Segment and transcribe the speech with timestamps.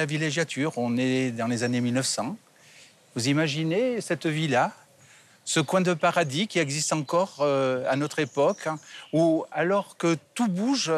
[0.00, 2.34] La villégiature, on est dans les années 1900.
[3.14, 4.72] Vous imaginez cette villa,
[5.44, 8.78] ce coin de paradis qui existe encore euh, à notre époque, hein,
[9.12, 10.90] où alors que tout bouge,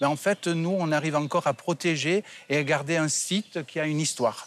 [0.00, 3.80] ben, en fait, nous, on arrive encore à protéger et à garder un site qui
[3.80, 4.46] a une histoire.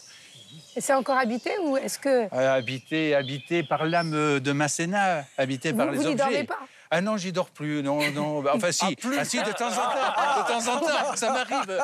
[0.77, 2.33] Et c'est encore habité ou est-ce que...
[2.33, 6.23] Euh, habité, habité par l'âme de Masséna, habité par vous, les vous n'y objets.
[6.23, 6.59] dormez pas?
[6.89, 7.83] Ah non, j'y dors plus.
[7.83, 8.41] Non, non.
[8.41, 8.85] Bah, Enfin, si.
[9.17, 10.37] Ah, si, de temps en temps.
[10.37, 11.79] De temps en temps, ça m'arrive.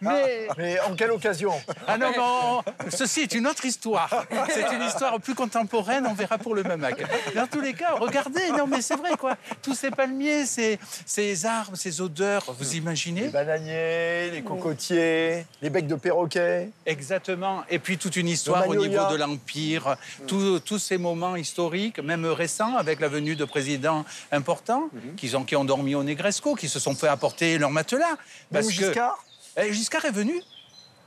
[0.00, 0.48] Mais.
[0.58, 1.52] Mais en quelle occasion?
[1.86, 2.62] Ah non, non.
[2.90, 4.24] Ceci est une autre histoire.
[4.52, 6.06] C'est une histoire plus contemporaine.
[6.06, 7.04] On verra pour le Mamac.
[7.34, 8.50] Dans tous les cas, regardez.
[8.50, 9.36] Non, mais c'est vrai, quoi.
[9.62, 12.44] Tous ces palmiers, ces, ces arbres, ces odeurs.
[12.58, 16.70] Vous Les imaginez bananiers, les cocotiers, les becs de perroquet.
[16.86, 17.62] Exactement.
[17.70, 22.26] Et puis toute une histoire au niveau de l'Empire, tous- tous ces moments historiques, même
[22.26, 23.99] récents, avec la venue de présidents
[24.32, 28.16] importants qui, ont, qui ont dormi au Negresco, qui se sont fait apporter leur matelas.
[28.52, 29.24] Que- Giscard
[29.56, 30.34] Eh, Giscard est venu.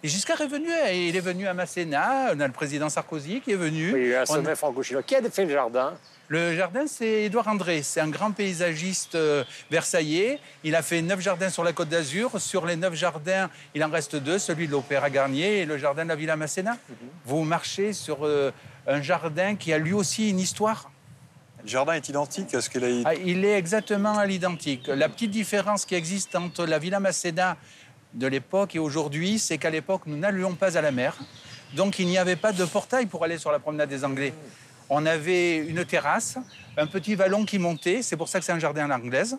[0.05, 3.39] Et Giscard est venu, et il est venu à Masséna, on a le président Sarkozy
[3.39, 3.93] qui est venu.
[3.93, 5.01] Oui, y a sommet franco-chinois.
[5.01, 5.93] Qui a fait le jardin?
[6.27, 7.83] Le jardin, c'est Édouard André.
[7.83, 10.39] C'est un grand paysagiste euh, versaillais.
[10.63, 12.39] Il a fait neuf jardins sur la Côte d'Azur.
[12.41, 16.03] Sur les neuf jardins, il en reste deux, celui de l'Opéra Garnier et le jardin
[16.03, 16.77] de la Villa Masséna.
[17.25, 18.51] Vous marchez sur euh,
[18.87, 20.89] un jardin qui a lui aussi une histoire?
[21.63, 24.87] Le jardin est identique à ce qu'il a Ah, il est exactement à l'identique.
[24.87, 27.55] La petite différence qui existe entre la Villa Masséna
[28.13, 31.17] de l'époque et aujourd'hui, c'est qu'à l'époque, nous n'allions pas à la mer.
[31.73, 34.33] Donc, il n'y avait pas de portail pour aller sur la promenade des Anglais.
[34.89, 36.37] On avait une terrasse,
[36.77, 38.01] un petit vallon qui montait.
[38.01, 39.37] C'est pour ça que c'est un jardin à l'anglaise.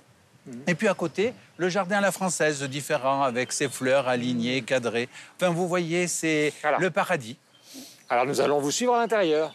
[0.67, 5.09] Et puis à côté, le jardin à la française, différent, avec ses fleurs alignées, cadrées.
[5.37, 6.79] Enfin, vous voyez, c'est Voilà.
[6.79, 7.39] le paradis.
[8.11, 9.55] Alors nous allons vous suivre à l'intérieur.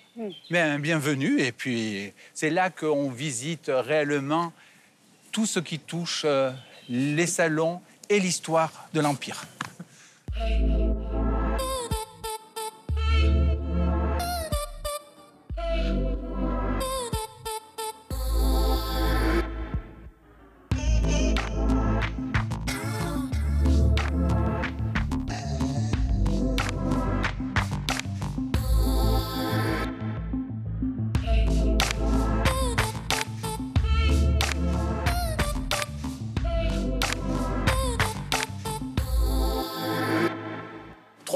[0.50, 1.40] Bien, bienvenue.
[1.40, 4.52] Et puis, c'est là qu'on visite réellement
[5.32, 6.52] tout ce qui touche euh,
[6.90, 9.44] les salons et l'histoire de l'Empire.–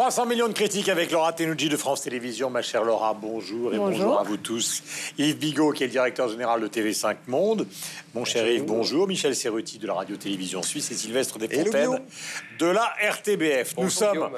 [0.04, 2.50] 300 millions de critiques avec Laura Tenucci de France Télévisions.
[2.50, 4.20] Ma chère Laura, bonjour et bonjour, Bonjour.
[4.20, 4.84] à vous tous.
[5.18, 7.66] Yves Bigot, qui est le directeur général de TV5 Monde.
[8.14, 9.08] Mon cher Yves, bonjour.
[9.08, 12.02] Michel Serruti de la radio-télévision suisse et Sylvestre Desfontaines
[12.60, 13.78] de la RTBF.
[13.78, 14.30] nous sommes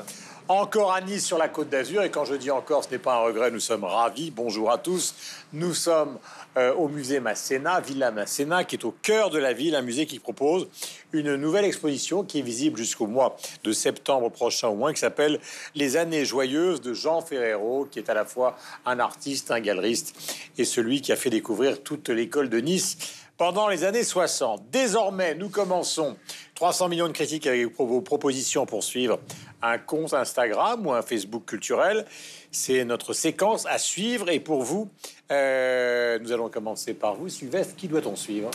[0.47, 3.15] encore à Nice sur la Côte d'Azur et quand je dis encore, ce n'est pas
[3.15, 4.29] un regret, nous sommes ravis.
[4.29, 5.15] Bonjour à tous.
[5.51, 6.19] Nous sommes
[6.57, 10.05] euh, au musée Masséna, Villa Masséna, qui est au cœur de la ville, un musée
[10.05, 10.67] qui propose
[11.11, 15.39] une nouvelle exposition qui est visible jusqu'au mois de septembre prochain au moins, qui s'appelle
[15.75, 20.15] Les années joyeuses de Jean Ferrero, qui est à la fois un artiste, un galeriste
[20.57, 22.97] et celui qui a fait découvrir toute l'école de Nice
[23.37, 24.69] pendant les années 60.
[24.71, 26.15] Désormais, nous commençons
[26.55, 29.19] 300 millions de critiques avec vos propositions pour suivre
[29.67, 32.05] un compte Instagram ou un Facebook culturel.
[32.51, 34.29] C'est notre séquence à suivre.
[34.29, 34.89] Et pour vous,
[35.31, 37.29] euh, nous allons commencer par vous.
[37.29, 38.51] Sylvestre, qui doit-on suivre?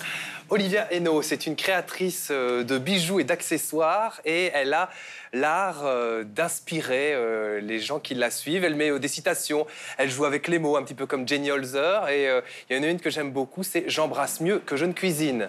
[0.49, 4.91] Olivia Hainaut, c'est une créatrice euh, de bijoux et d'accessoires et elle a
[5.33, 8.65] l'art euh, d'inspirer les gens qui la suivent.
[8.65, 9.67] Elle met des citations,
[9.99, 12.09] elle joue avec les mots, un petit peu comme Jenny Holzer.
[12.09, 12.29] Et
[12.69, 15.49] il y en a une que j'aime beaucoup, c'est J'embrasse mieux que je ne cuisine.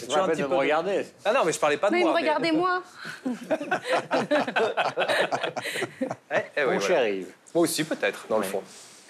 [0.00, 1.06] Tu vois un petit de me peu regarder.
[1.24, 2.12] Ah non, mais je parlais pas de Mais moi.
[2.12, 2.82] me regardez moi.
[6.30, 6.80] Eh, eh oui, Mon voilà.
[6.80, 7.32] cher Yves.
[7.54, 8.62] Moi aussi, peut-être, dans le fond.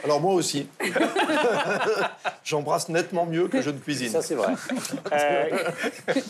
[0.03, 0.69] Alors moi aussi.
[2.45, 4.11] J'embrasse nettement mieux que je ne cuisine.
[4.11, 4.53] Ça, c'est vrai.
[5.13, 5.71] Euh,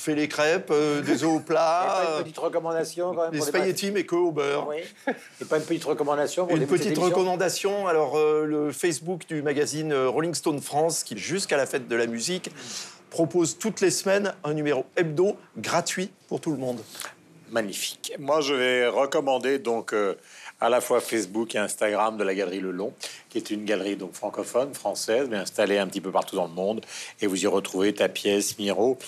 [0.00, 3.34] Je fais les crêpes, euh, des œufs au pas plat, une petite recommandation quand même
[3.34, 4.66] les spaghettis mais que au beurre.
[4.66, 4.78] Oui.
[5.42, 9.92] Et pas une petite recommandation pour Une petite recommandation, alors euh, le Facebook du magazine
[9.92, 12.50] euh, Rolling Stone France, qui jusqu'à la fête de la musique
[13.10, 16.80] propose toutes les semaines un numéro hebdo gratuit pour tout le monde.
[17.50, 18.12] Magnifique.
[18.18, 20.14] Moi, je vais recommander donc euh,
[20.60, 22.92] à la fois Facebook et Instagram de la Galerie Le Long,
[23.28, 26.52] qui est une galerie donc francophone, française, mais installée un petit peu partout dans le
[26.52, 26.80] monde.
[27.20, 28.98] Et vous y retrouvez Tapiès, Miro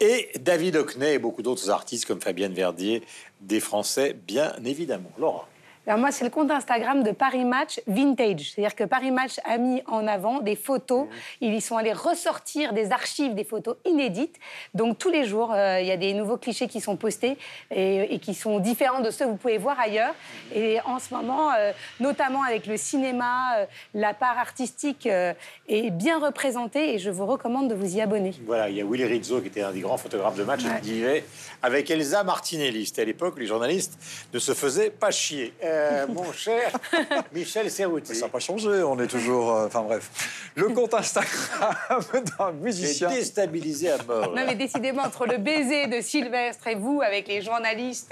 [0.00, 3.02] et David Hockney et beaucoup d'autres artistes comme Fabienne Verdier,
[3.40, 5.10] des Français, bien évidemment.
[5.18, 5.48] Laura.
[5.88, 8.50] Alors moi, c'est le compte Instagram de Paris Match Vintage.
[8.52, 11.06] C'est-à-dire que Paris Match a mis en avant des photos.
[11.06, 11.10] Mmh.
[11.40, 14.36] Ils y sont allés ressortir des archives, des photos inédites.
[14.74, 17.38] Donc tous les jours, euh, il y a des nouveaux clichés qui sont postés
[17.74, 20.14] et, et qui sont différents de ceux que vous pouvez voir ailleurs.
[20.54, 23.64] Et en ce moment, euh, notamment avec le cinéma, euh,
[23.94, 25.32] la part artistique euh,
[25.70, 28.34] est bien représentée et je vous recommande de vous y abonner.
[28.44, 30.80] Voilà, il y a Willy Rizzo qui était un des grands photographes de match Ouais.
[30.82, 31.24] qui vivait
[31.62, 32.84] avec Elsa Martinelli.
[32.84, 33.98] C'était à l'époque où les journalistes
[34.34, 35.54] ne se faisaient pas chier.
[35.78, 36.72] Euh, mon cher
[37.32, 38.14] Michel Serrouti.
[38.14, 39.54] Ça n'a pas changé, on est toujours.
[39.54, 40.10] euh, Enfin bref.
[40.56, 41.74] Le compte Instagram
[42.12, 43.08] d'un J'ai musicien.
[43.08, 44.34] déstabilisé à mort.
[44.34, 48.10] Non, mais décidément, entre le baiser de Sylvestre et vous, avec les journalistes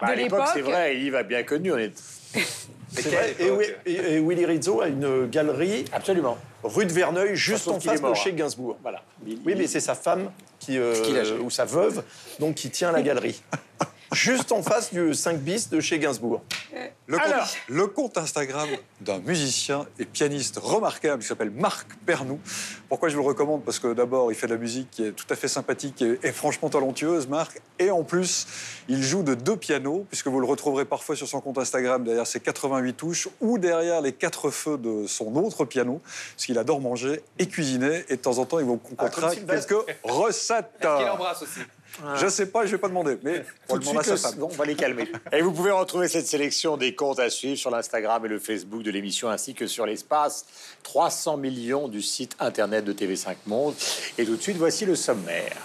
[0.00, 0.50] Bah, de à l'époque, l'époque.
[0.54, 1.72] c'est vrai, il va bien connu.
[1.72, 1.92] On est...
[2.94, 3.34] C'est vrai.
[3.86, 6.36] Et, et- et Willy Rizzo a une galerie Absolument.
[6.62, 8.34] rue de Verneuil, juste en face de chez hein.
[8.34, 8.78] Gainsbourg.
[8.82, 9.02] Voilà.
[9.26, 12.02] Il- Oui, il- mais c'est sa femme qui, euh, Qui ou sa veuve,
[12.38, 13.42] donc qui tient la galerie.
[14.12, 16.42] Juste en face du 5 bis de chez Gainsbourg.
[17.06, 17.48] Le compte, Alors.
[17.68, 18.68] le compte Instagram
[19.00, 22.38] d'un musicien et pianiste remarquable qui s'appelle Marc Pernou.
[22.88, 23.64] Pourquoi je vous le recommande?
[23.64, 26.18] Parce que d'abord, il fait de la musique qui est tout à fait sympathique et,
[26.22, 27.60] et franchement talentueuse, Marc.
[27.78, 28.46] Et en plus,
[28.88, 32.26] il joue de deux pianos, puisque vous le retrouverez parfois sur son compte Instagram derrière
[32.26, 36.00] ses 88 touches ou derrière les quatre feux de son autre piano,
[36.36, 38.04] parce qu'il adore manger et cuisiner.
[38.08, 39.84] Et de temps en temps, il vous concoctera comme Sylvestre.
[39.86, 40.70] quelques recettes.
[40.80, 41.60] Qu'il embrasse aussi?
[42.16, 43.44] Je sais pas, je vais pas demander, mais
[43.74, 44.42] le sa le- femme.
[44.42, 45.08] on va les calmer.
[45.32, 48.82] Et vous pouvez retrouver cette sélection des comptes à suivre sur l'Instagram et le Facebook
[48.82, 50.46] de l'émission, ainsi que sur l'espace
[50.84, 53.74] 300 millions du site internet de TV5 Monde.
[54.18, 55.56] Et tout de suite, voici le sommaire.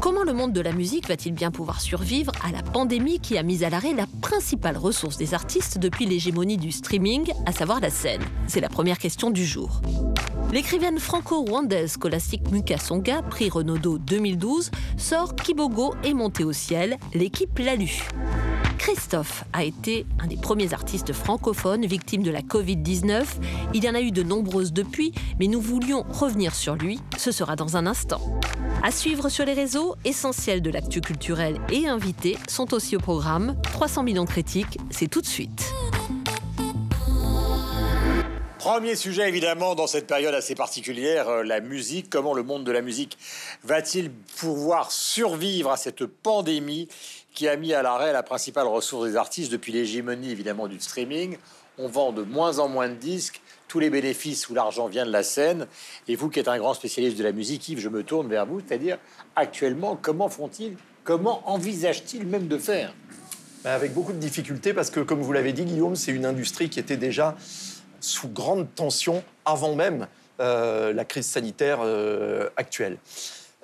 [0.00, 3.42] Comment le monde de la musique va-t-il bien pouvoir survivre à la pandémie qui a
[3.42, 7.90] mis à l'arrêt la principale ressource des artistes depuis l'hégémonie du streaming, à savoir la
[7.90, 8.22] scène?
[8.46, 9.80] C'est la première question du jour.
[10.52, 17.74] L'écrivaine franco-rwandaise scolastique Mukasonga, prix Renaudot 2012, sort Kibogo est monté au ciel, l'équipe l'a
[17.74, 18.02] lu.
[18.86, 23.24] Christophe a été un des premiers artistes francophones victimes de la Covid-19.
[23.74, 27.00] Il y en a eu de nombreuses depuis, mais nous voulions revenir sur lui.
[27.18, 28.20] Ce sera dans un instant.
[28.84, 33.56] À suivre sur les réseaux, essentiels de l'actu culturel et invités sont aussi au programme.
[33.72, 35.68] 300 millions de critiques, c'est tout de suite.
[38.66, 42.10] Premier sujet, évidemment, dans cette période assez particulière, euh, la musique.
[42.10, 43.16] Comment le monde de la musique
[43.62, 46.88] va-t-il pouvoir survivre à cette pandémie?
[47.36, 51.36] Qui a mis à l'arrêt la principale ressource des artistes depuis l'hégémonie, évidemment, du streaming
[51.78, 53.42] On vend de moins en moins de disques.
[53.68, 55.66] Tous les bénéfices ou l'argent vient de la scène.
[56.08, 58.46] Et vous, qui êtes un grand spécialiste de la musique, Yves, je me tourne vers
[58.46, 58.60] vous.
[58.66, 58.96] C'est-à-dire,
[59.36, 60.78] actuellement, comment font-ils?
[61.04, 62.94] Comment envisagent-ils même de faire?
[63.62, 66.70] Bah, Avec beaucoup de difficultés, parce que, comme vous l'avez dit, Guillaume, c'est une industrie
[66.70, 67.36] qui était déjà
[68.00, 70.06] sous grande tension avant même
[70.40, 72.96] euh, la crise sanitaire euh, actuelle.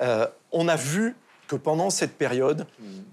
[0.02, 1.16] Euh, on a vu
[1.56, 2.66] pendant cette période,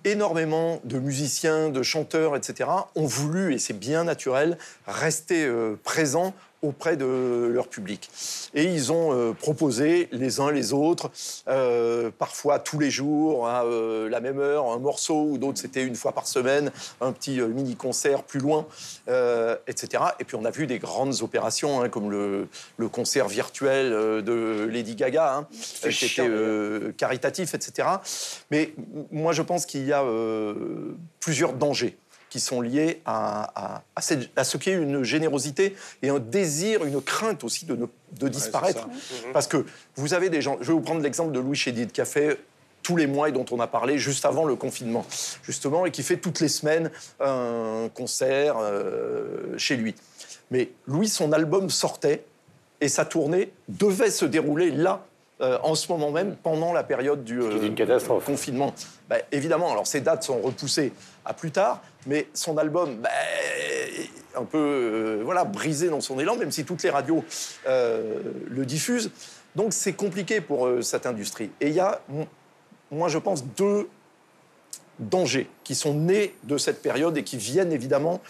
[0.05, 4.57] énormément de musiciens, de chanteurs, etc., ont voulu, et c'est bien naturel,
[4.87, 8.09] rester euh, présents auprès de leur public.
[8.53, 11.11] Et ils ont euh, proposé les uns les autres,
[11.47, 15.83] euh, parfois tous les jours, à euh, la même heure, un morceau, ou d'autres c'était
[15.83, 16.71] une fois par semaine,
[17.01, 18.65] un petit mini-concert plus loin,
[19.67, 20.03] etc.
[20.19, 22.47] Et puis on a vu des grandes opérations, hein, comme le,
[22.77, 23.91] le concert virtuel
[24.23, 25.47] de Lady Gaga, hein,
[25.81, 27.87] qui était caritatif, etc.
[28.51, 28.73] Mais
[29.11, 30.03] moi je pense qu'il y a
[31.19, 31.97] plusieurs dangers
[32.29, 36.19] qui sont liés à, à- à cette- à ce qui est une générosité et un
[36.19, 37.85] désir, une crainte aussi de, ne-
[38.19, 38.87] de disparaître.
[39.33, 39.65] Parce que
[39.95, 42.39] vous avez des gens, je vais vous prendre l'exemple de Louis Chédid qui a fait
[42.83, 45.05] tous les mois et dont on a parlé juste avant le confinement,
[45.43, 46.89] justement, et qui fait toutes les semaines
[47.19, 49.95] un concert euh, chez lui.
[50.51, 52.23] Mais Louis, son album sortait
[52.81, 55.05] et sa tournée devait se dérouler là,
[55.41, 58.25] euh, en ce moment même, pendant la période du est euh, une catastrophe.
[58.25, 58.73] confinement.
[59.07, 60.91] Bah, évidemment, alors ces dates sont repoussées
[61.23, 63.09] à plus tard, mais son album, bah,
[64.35, 67.23] un peu euh, voilà, brisé dans son élan, même si toutes les radios
[67.65, 69.11] le diffusent.
[69.55, 71.51] Donc c'est compliqué pour cette industrie.
[71.61, 72.01] Et il y a,
[72.91, 73.87] moi je pense, deux
[74.99, 78.21] dangers qui sont nés de cette période et qui viennent évidemment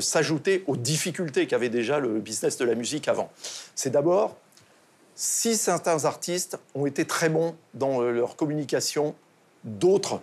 [0.00, 3.30] s'ajouter aux difficultés qu'avait déjà le business de la musique avant.
[3.74, 4.36] C'est d'abord,
[5.14, 9.14] si certains artistes ont été très bons dans euh, leur communication,
[9.64, 10.20] d'autres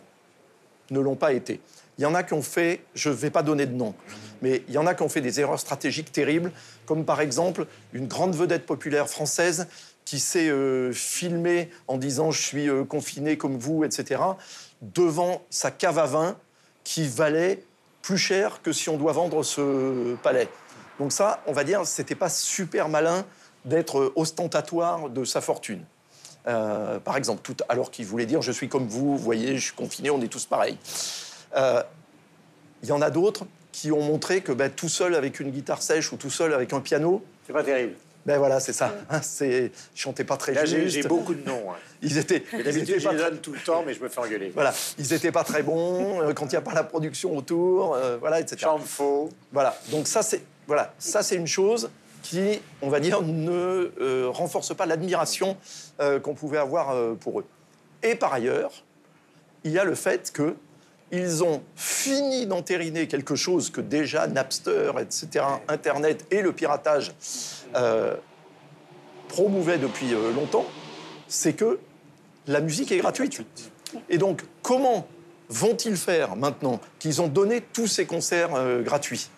[0.92, 1.62] ne l'ont pas été.
[1.98, 3.94] Il y en a qui ont fait, je ne vais pas donner de nom,
[4.42, 6.52] mais il y en a qui ont fait des erreurs stratégiques terribles,
[6.86, 9.68] comme par exemple une grande vedette populaire française
[10.06, 14.22] qui s'est euh, filmée en disant je suis euh, confiné comme vous, etc.,
[14.82, 16.38] devant sa cave à vin
[16.84, 17.64] qui valait
[18.02, 20.48] plus cher que si on doit vendre ce palais.
[21.00, 23.26] Donc ça, on va dire, c'était pas super malin
[23.70, 25.84] d'être ostentatoire de sa fortune.
[26.48, 29.66] Euh, par exemple, tout, alors qu'il voulait dire je suis comme vous, vous voyez, je
[29.66, 30.78] suis confiné, on est tous pareils.
[31.56, 31.82] Euh,
[32.84, 35.82] Il y en a d'autres qui ont montré que ben, tout seul avec une guitare
[35.82, 37.94] sèche ou tout seul avec un piano, C'est pas terrible.
[38.26, 38.94] ben voilà, c'est ça.
[39.10, 40.96] hein, c'est, ils chantaient pas très Là, j'ai juste.
[40.96, 41.72] j'ai beaucoup de noms.
[41.72, 41.76] hein.
[42.02, 44.50] Ils étaient, D'habitude, étaient je les donne tout le temps, mais je me fais engueuler.
[44.56, 47.94] voilà, ils étaient pas très bons euh, quand il n'y a pas la production autour,
[47.96, 48.58] euh, voilà, etc.
[48.62, 49.30] Chante faux.
[49.52, 51.90] Voilà, donc ça c'est voilà, ça c'est une chose
[52.22, 55.58] qui, on va dire, ne euh, renforce pas l'admiration
[56.00, 57.46] euh, qu'on pouvait avoir euh, pour eux.
[58.04, 58.72] Et par ailleurs,
[59.64, 60.56] il y a le fait que
[61.12, 67.14] ils ont fini d'entériner quelque chose que déjà Napster, etc., Internet et le piratage
[67.76, 68.16] euh,
[69.28, 70.66] promouvaient depuis longtemps,
[71.28, 71.80] c'est que
[72.46, 73.44] la musique est gratuite.
[74.08, 75.08] Et donc, comment
[75.50, 78.52] vont-ils faire maintenant qu'ils ont donné tous ces concerts
[78.84, 79.30] gratuits?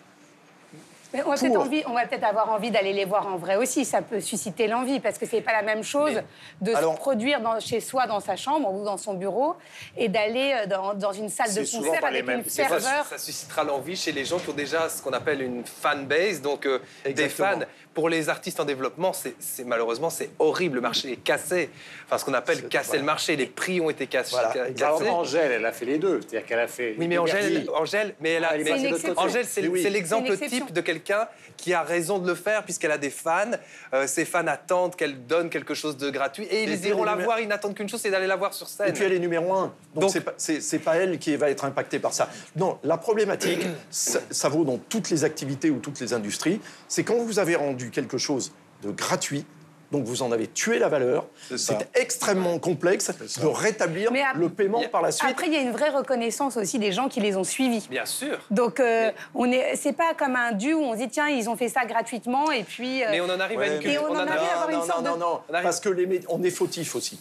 [1.12, 3.36] Mais on va peut-être Pour- envie- on va peut-être avoir envie d'aller les voir en
[3.36, 3.84] vrai aussi.
[3.84, 6.22] Ça peut susciter l'envie parce que c'est pas la même chose
[6.60, 9.54] de Alors- se produire dans- chez soi, dans sa chambre ou dans son bureau,
[9.96, 12.38] et d'aller euh, dans, dans une salle de concert avec mêmes.
[12.40, 13.04] une ferveur.
[13.06, 16.40] Ça suscitera l'envie chez les gens qui ont déjà ce qu'on appelle une fan base,
[16.40, 17.60] donc euh, des fans.
[17.94, 20.76] Pour les artistes en développement, c'est c'est- malheureusement c'est horrible.
[20.76, 21.68] Le marché est cassé.
[22.06, 23.36] Enfin, ce qu'on appelle casser le marché.
[23.36, 24.30] Les prix ont été cassés.
[24.32, 25.08] Voilà, cassés.
[25.10, 26.20] Angèle, elle a fait les deux.
[26.20, 26.94] C'est-à-dire qu'elle a fait.
[26.98, 27.68] Oui, mais Angèle.
[27.74, 28.72] Angèle, mais elle a, Ah, elle mais-.
[29.16, 29.82] Angèle, c'est Oui, oui.
[29.82, 33.50] c'est l'exemple type de quelqu'un qui a raison de le faire puisqu'elle a des fans.
[33.92, 37.24] Euh, ses fans attendent qu'elle donne quelque chose de gratuit et ils iront la numé-
[37.24, 37.40] voir.
[37.40, 38.88] Ils n'attendent qu'une chose, c'est d'aller la voir sur scène.
[38.88, 39.72] Et puis elle est numéro un.
[39.94, 42.28] Donc Donc- c'est pas, c'est- c'est pas elle qui va être impactée par ça.
[42.56, 47.04] Non, la problématique, ça, ça vaut dans toutes les activités ou toutes les industries, c'est
[47.04, 49.44] quand vous avez rendu quelque chose de gratuit,
[49.90, 53.10] donc vous en avez tué la valeur, C'est extrêmement complexe
[53.40, 55.28] de rétablir Mais le paiement par la suite.
[55.30, 57.86] Après, il y a une vraie reconnaissance aussi des gens qui les ont suivis.
[57.90, 58.38] Bien sûr.
[58.50, 61.48] Donc, euh, on est, c'est pas comme un dû où on se dit tiens, ils
[61.50, 63.04] ont fait ça gratuitement et puis.
[63.04, 63.82] euh, Mais on en arrive à une.
[63.86, 65.40] Et on en en arrive arrive- à avoir une non, sorte non, de- non, non,
[65.50, 67.20] On arrive- parce que les médias, on est fautif aussi.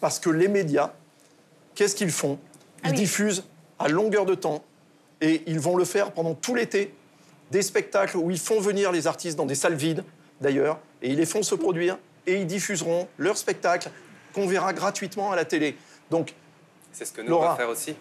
[0.00, 0.92] Parce que les médias,
[1.74, 2.38] qu'est-ce qu'ils font?
[2.84, 2.96] Ils Ah oui.
[2.96, 3.42] diffusent
[3.80, 4.62] à longueur de temps
[5.20, 6.94] et ils vont le faire pendant tout l'été.
[7.54, 10.02] Des spectacles où ils font venir les artistes dans des salles vides,
[10.40, 11.96] d'ailleurs, et ils les font se produire
[12.26, 13.90] et ils diffuseront leurs spectacles
[14.34, 15.76] qu'on verra gratuitement à la télé.
[16.10, 16.34] Donc,
[16.92, 17.46] C'est ce que nous Laura.
[17.46, 17.94] on va faire aussi.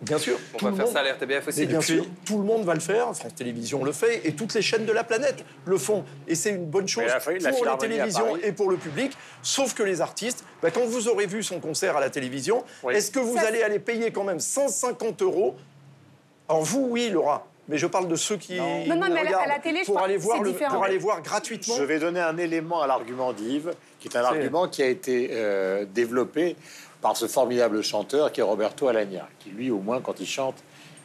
[0.00, 1.60] bien sûr, On tout va le faire monde- ça à la RTBF aussi.
[1.60, 3.14] mais bien sûr, tout le monde va le faire.
[3.14, 6.02] France Télévisions le fait et toutes les chaînes de la planète le font.
[6.26, 9.12] Et c'est une bonne chose la- la pour les télévisions et pour le public.
[9.42, 12.94] Sauf que les artistes, bah, quand vous aurez vu son concert à la télévision, Oui.
[12.94, 15.54] est-ce que vous Ça, allez aller payer quand même 150 euros?
[16.48, 17.46] Alors vous, oui, Laura.
[17.68, 19.80] Mais je parle de ceux qui Non, non, mais à la- regardent à la télé,
[19.80, 21.74] je pour aller voir le- pour aller voir gratuitement.
[21.76, 25.30] Je vais donner un élément à l'argument d'Yves, qui est un argument qui a été
[25.32, 26.56] euh, développé
[27.02, 30.56] par ce formidable chanteur qui est Roberto Alagna, qui lui, au moins, quand il chante,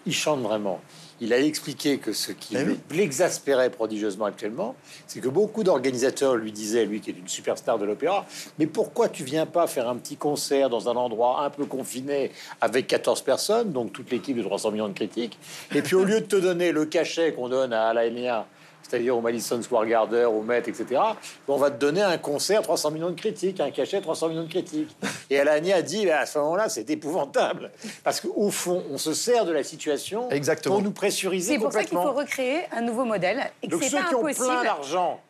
[0.06, 0.80] il chante vraiment.
[1.22, 2.80] Il a expliqué que ce qui Eh oui.
[2.92, 4.76] l'exaspérait prodigieusement actuellement,
[5.06, 8.26] c'est que beaucoup d'organisateurs lui disaient, lui qui est une superstar de l'opéra,
[8.58, 12.32] mais pourquoi tu viens pas faire un petit concert dans un endroit un peu confiné
[12.60, 15.38] avec 14 personnes, donc toute l'équipe de 300 millions de critiques,
[15.76, 18.48] et puis au lieu de te donner le cachet qu'on donne à Alagna,
[18.92, 21.00] c'est-à-dire au Madison Square Garden, au Met, etc.
[21.48, 24.50] On va te donner un concert 300 millions de critiques, un cachet 300 millions de
[24.50, 24.94] critiques.
[25.30, 27.72] Et Alani a dit, à ce moment-là, c'est épouvantable.
[28.04, 30.76] Parce qu'au fond, on se sert de la situation Exactement.
[30.76, 33.84] pour nous pressuriser C'est pour ça qu'il faut recréer un nouveau modèle et que Donc
[33.84, 34.46] c'est ceux pas qui ont impossible.
[34.48, 35.22] plein d'argent,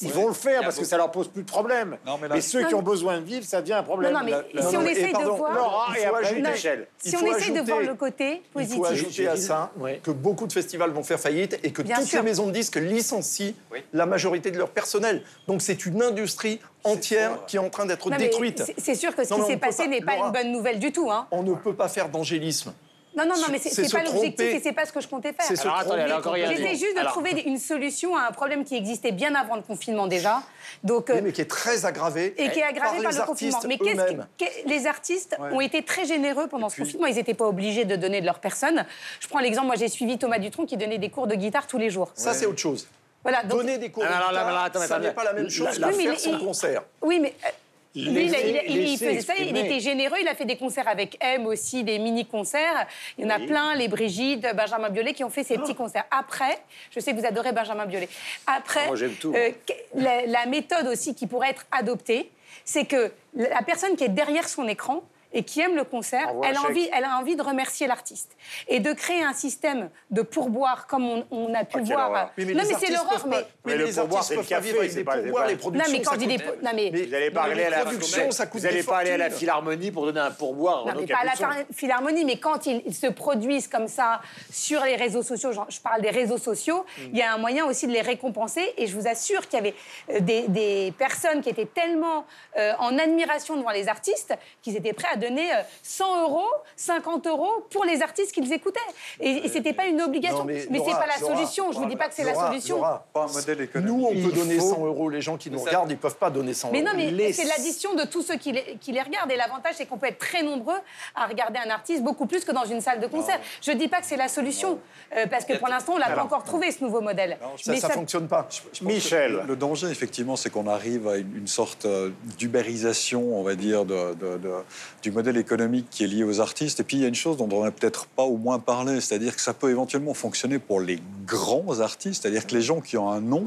[0.00, 1.98] ils vont le faire parce que ça leur pose plus de problème.
[2.06, 4.12] Non, mais ceux qui ont besoin de vivre, ça devient un problème.
[4.12, 5.52] Non, non, mais La- la- si Non, on essaye de voir.
[5.54, 6.86] Laura, Il et faut après ajouter- une échelle.
[7.04, 8.84] il Si on essaye de voir le côté Il faut positif.
[8.86, 9.70] ajouter à ça
[10.02, 12.18] que beaucoup de festivals vont faire faillite et que Bien toutes sûr.
[12.20, 13.80] les maisons de disques licencient Oui.
[13.92, 15.22] la majorité de leur personnel.
[15.46, 18.62] Donc c'est une industrie entière qui est en train d'être détruite.
[18.78, 20.26] c'est- sûr que ce Non, qui s'est passé pas- n'est pas Laura.
[20.28, 21.10] une bonne nouvelle du tout.
[21.10, 21.26] Hein.
[21.30, 22.72] On ne peut pas faire d'angélisme.
[23.16, 25.46] Non, non, non, mais c'est pas l'objectif et c'est pas ce que je comptais faire.
[25.64, 26.56] Alors, attendez, encore, complètement.
[26.56, 29.62] J'essaie juste de Alors- trouver une solution à un problème qui existait bien avant le
[29.62, 30.42] confinement déjà.
[30.82, 33.24] Donc, euh, Oui, mais qui est très aggravé et qui est aggravé par, les le
[33.24, 33.60] confinement.
[33.68, 35.50] Mais qu'est-ce que- les artistes Ouais.
[35.52, 37.06] ont été très généreux pendant ce confinement.
[37.06, 38.86] Ils n'étaient pas obligés de donner de leur personne.
[39.20, 41.78] Je prends l'exemple, moi j'ai suivi Thomas Dutronc qui donnait des cours de guitare tous
[41.78, 42.10] les jours.
[42.14, 42.86] Ça, c'est autre chose.
[43.22, 45.78] Voilà, donc, Donner des cours de Alors, là, guitare, ça n'est pas la même chose
[45.78, 46.82] que Oui, mais faire son concert.
[47.02, 47.48] oui, mais euh,
[47.94, 48.56] lui, il, a- il
[48.94, 51.98] a- faisait ça, il était généreux, il a fait des concerts avec M aussi, des
[51.98, 52.86] mini-concerts.
[53.18, 53.46] Il y en a Oui.
[53.46, 56.04] plein, les Brigitte, Benjamin Biolay, qui ont fait ces petits concerts.
[56.10, 56.58] Après,
[56.90, 58.08] je sais que vous adorez Benjamin Biolay.
[58.46, 59.34] Après, Moi, j'aime tout.
[59.34, 59.50] euh,
[59.94, 62.30] la méthode aussi qui pourrait être adoptée,
[62.64, 66.56] c'est que la personne qui est derrière son écran et qui aime le concert, elle
[66.56, 68.36] a, envie, elle a envie de remercier l'artiste.
[68.68, 72.10] Et de créer un système de pourboire comme on, on a pu Ah, voir.
[72.10, 72.30] horreur.
[72.38, 73.36] Oui, mais non, les mais c'est l'horreur, peuvent mais.
[73.36, 75.04] Mais mais le les pourboire, artistes c'est le peuvent pas café, vivre avec c'est des
[75.04, 76.36] pourboires, les Non, productions, Non, mais quand je dis des.
[76.36, 76.90] Non, mais.
[76.90, 79.30] Vous n'allez pas aller les à la Vous n'allez des pas aller à la.
[79.30, 80.86] Philharmonie pour donner un pourboire.
[80.86, 84.20] Non, mais pas à la Philharmonie, mais quand ils, se produisent comme ça
[84.50, 87.86] sur les réseaux sociaux, je parle des réseaux sociaux, il y a un moyen aussi
[87.86, 88.72] de les récompenser.
[88.76, 89.74] Et je vous assure qu'il y avait
[90.10, 94.92] euh, des, des personnes qui étaient tellement euh, en admiration devant les artistes qu'ils étaient
[94.92, 98.80] prêts à donné euh, 100 euros, 50 euros pour les artistes qu'ils écoutaient.
[99.20, 100.38] Et, et c'était pas une obligation.
[100.40, 101.72] Non, mais mais c'est Laura, pas la Laura, solution.
[101.72, 102.76] Je vous dis pas que c'est la Laura, solution.
[102.76, 103.90] Laura, Pas un modèle économique.
[103.96, 105.08] Nous, on Il peut donner faut- 100 euros.
[105.08, 106.88] Les gens qui nous Ça- regardent, ils peuvent pas donner 100 Mais euros.
[106.90, 109.30] non, mais Les- c'est l'addition de tous ceux qui les, qui les regardent.
[109.32, 110.78] Et l'avantage, c'est qu'on peut être très nombreux
[111.14, 113.38] à regarder un artiste beaucoup plus que dans une salle de concert.
[113.62, 114.78] Je ne dis pas que c'est la solution,
[115.16, 117.38] euh, parce que pour l'instant, on l'a pas encore trouvé, ce nouveau modèle.
[117.62, 118.48] Ça, ça fonctionne pas.
[118.72, 119.42] Je Michel.
[119.46, 123.84] Le, danger, effectivement, c'est qu'on arrive à une, une sorte euh, d'ubérisation, on va dire,
[123.84, 124.54] de- de- de-
[125.02, 126.80] du modèle économique qui est lié aux artistes.
[126.80, 129.00] Et puis, il y a une chose dont on n'a peut-être pas au moins parlé,
[129.00, 132.96] c'est-à-dire que ça peut éventuellement fonctionner pour les grands artistes, c'est-à-dire que les gens qui
[132.96, 133.46] ont un nom.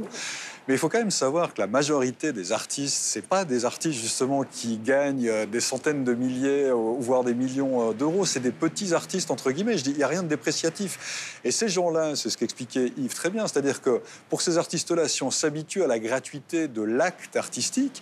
[0.67, 4.01] Mais il faut quand même savoir que la majorité des artistes, c'est pas des artistes
[4.01, 8.25] justement qui gagnent euh, des centaines de milliers, euh, voire des millions euh, d'euros.
[8.25, 9.77] C'est des petits artistes entre guillemets.
[9.77, 11.39] Je dis, il n'y a rien de dépréciatif.
[11.43, 15.21] Et ces gens-là, c'est ce qu'expliquait Yves très bien, c'est-à-dire que pour ces artistes-là, si
[15.21, 18.01] on s'habitue à la gratuité de l'acte artistique,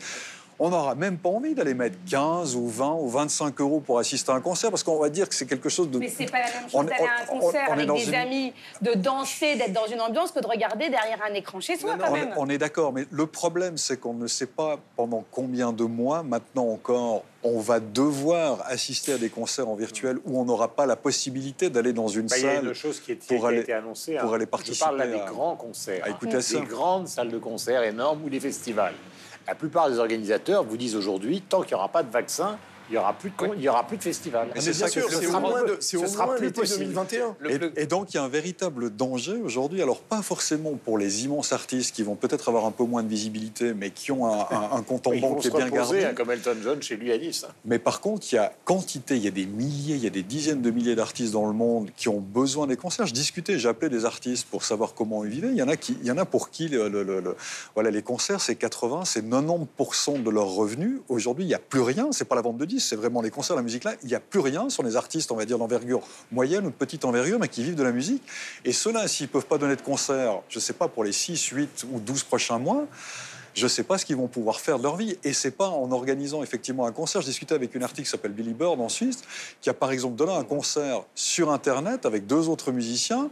[0.60, 4.32] on n'aura même pas envie d'aller mettre 15 ou 20 ou 25 euros pour assister
[4.32, 6.00] à un concert parce qu'on va dire que c'est quelque chose de.
[6.00, 8.08] Mais c'est pas la même On- chose d'aller à un on- concert on avec des
[8.10, 11.78] une- amis, de danser, d'être dans une ambiance, que de regarder derrière un écran chez
[11.78, 12.30] soi, quand On même.
[12.30, 15.84] est, on est d'accord, mais le problème, c'est qu'on ne sait pas pendant combien de
[15.84, 20.70] mois, maintenant encore, on va devoir assister à des concerts en virtuel où on n'aura
[20.70, 22.68] pas la possibilité d'aller dans une Bah, il y a salle.
[22.68, 24.16] une chose qui, est, qui pour a aller- été annoncée.
[24.16, 24.36] pour hein.
[24.36, 26.04] aller Je participer parle là des à- grands concerts.
[26.04, 26.12] à hein.
[26.12, 26.60] écouter ça.
[26.60, 28.94] Des grandes salles de concert énormes ou des festivals.
[29.48, 32.58] La plupart des organisateurs vous disent aujourd'hui, tant qu'il n'y aura pas de vaccin,
[32.94, 34.48] il n'y aura, plus de con- il y aura plus de festival.
[34.50, 36.36] Mais Ah, c'est mais ça bien que sûr, moins, de- c'est Ce au sera moins
[36.36, 36.80] plus l'été possible.
[36.82, 37.36] 2021.
[37.40, 39.82] Le Et, plus- et donc, il y a un véritable danger aujourd'hui.
[39.82, 43.08] Alors, pas forcément pour les immenses artistes qui vont peut-être avoir un peu moins de
[43.08, 46.04] visibilité, mais qui ont un, un- un compte en banque qui est bien gardé.
[46.06, 47.46] hein, comme Elton John chez lui à Nice.
[47.66, 50.12] Mais par contre, il y a quantité, il y a des milliers, il y a
[50.12, 53.08] des dizaines de milliers d'artistes dans le monde qui ont besoin des concerts.
[53.08, 55.50] Je discutais, j'ai appelé des artistes pour savoir comment ils vivaient.
[55.50, 57.36] Il y en a, qui, il y en a pour qui le, le- le- le-
[57.74, 61.00] voilà, les concerts, c'est 80, c'est 90% de leurs revenus.
[61.10, 62.10] Aujourd'hui, il n'y a plus rien.
[62.12, 63.94] C'est pas la vente de disques, c'est vraiment les concerts, la musique là.
[64.04, 66.76] Il n'y a plus rien sur les artistes, on va dire, d'envergure moyenne ou de
[66.76, 68.24] petite envergure, mais qui vivent de la musique.
[68.66, 71.86] Et ceux-là, s'ils peuvent pas donner de concert, je sais pas, pour les 6, 8
[71.92, 72.86] ou 12 prochains mois,
[73.54, 75.18] je ne sais pas ce qu'ils vont pouvoir faire de leur vie.
[75.24, 77.22] Et c'est pas en organisant effectivement un concert.
[77.22, 79.22] Je discutais avec une artiste qui s'appelle Billy Bird en Suisse,
[79.62, 83.30] qui a par exemple donné un concert sur Internet avec deux autres musiciens.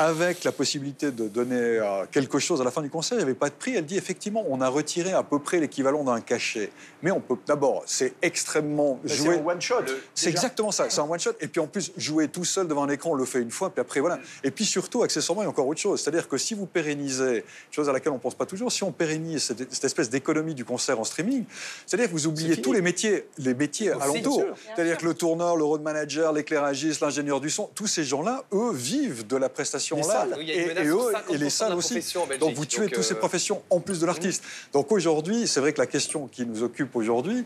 [0.00, 3.24] Avec la possibilité de donner euh, quelque chose à la fin du concert, il n'y
[3.24, 3.74] avait pas de prix.
[3.74, 6.70] Elle dit effectivement, on a retiré à peu près l'équivalent d'un cachet.
[7.02, 9.38] Mais on peut d'abord, c'est extrêmement Mais C'est joué.
[9.38, 9.82] un one shot.
[10.14, 11.32] C'est exactement ça, c'est un one shot.
[11.40, 13.70] Et puis en plus, jouer tout seul devant un écran, on le fait une fois,
[13.70, 14.20] puis après voilà.
[14.44, 16.00] Et puis surtout, accessoirement, il y a encore autre chose.
[16.00, 18.92] C'est-à-dire que si vous pérennisez, chose à laquelle on ne pense pas toujours, si on
[18.92, 21.44] pérennise cette, cette espèce d'économie du concert en streaming,
[21.86, 24.42] c'est-à-dire que vous oubliez tous les métiers, les métiers alentours.
[24.42, 24.54] sûr.
[24.76, 28.72] C'est-à-dire que le tourneur, le road manager, l'éclairagiste, l'ingénieur du son, tous ces gens-là, eux,
[28.72, 32.14] vivent de la prestation Une Et, menace et sur eux, 50% et les salles aussi.
[32.40, 34.44] Donc vous tuez Donc, toutes ces euh, professions en plus de l'artiste.
[34.72, 37.44] Donc aujourd'hui, c'est vrai que la question qui nous occupe aujourd'hui,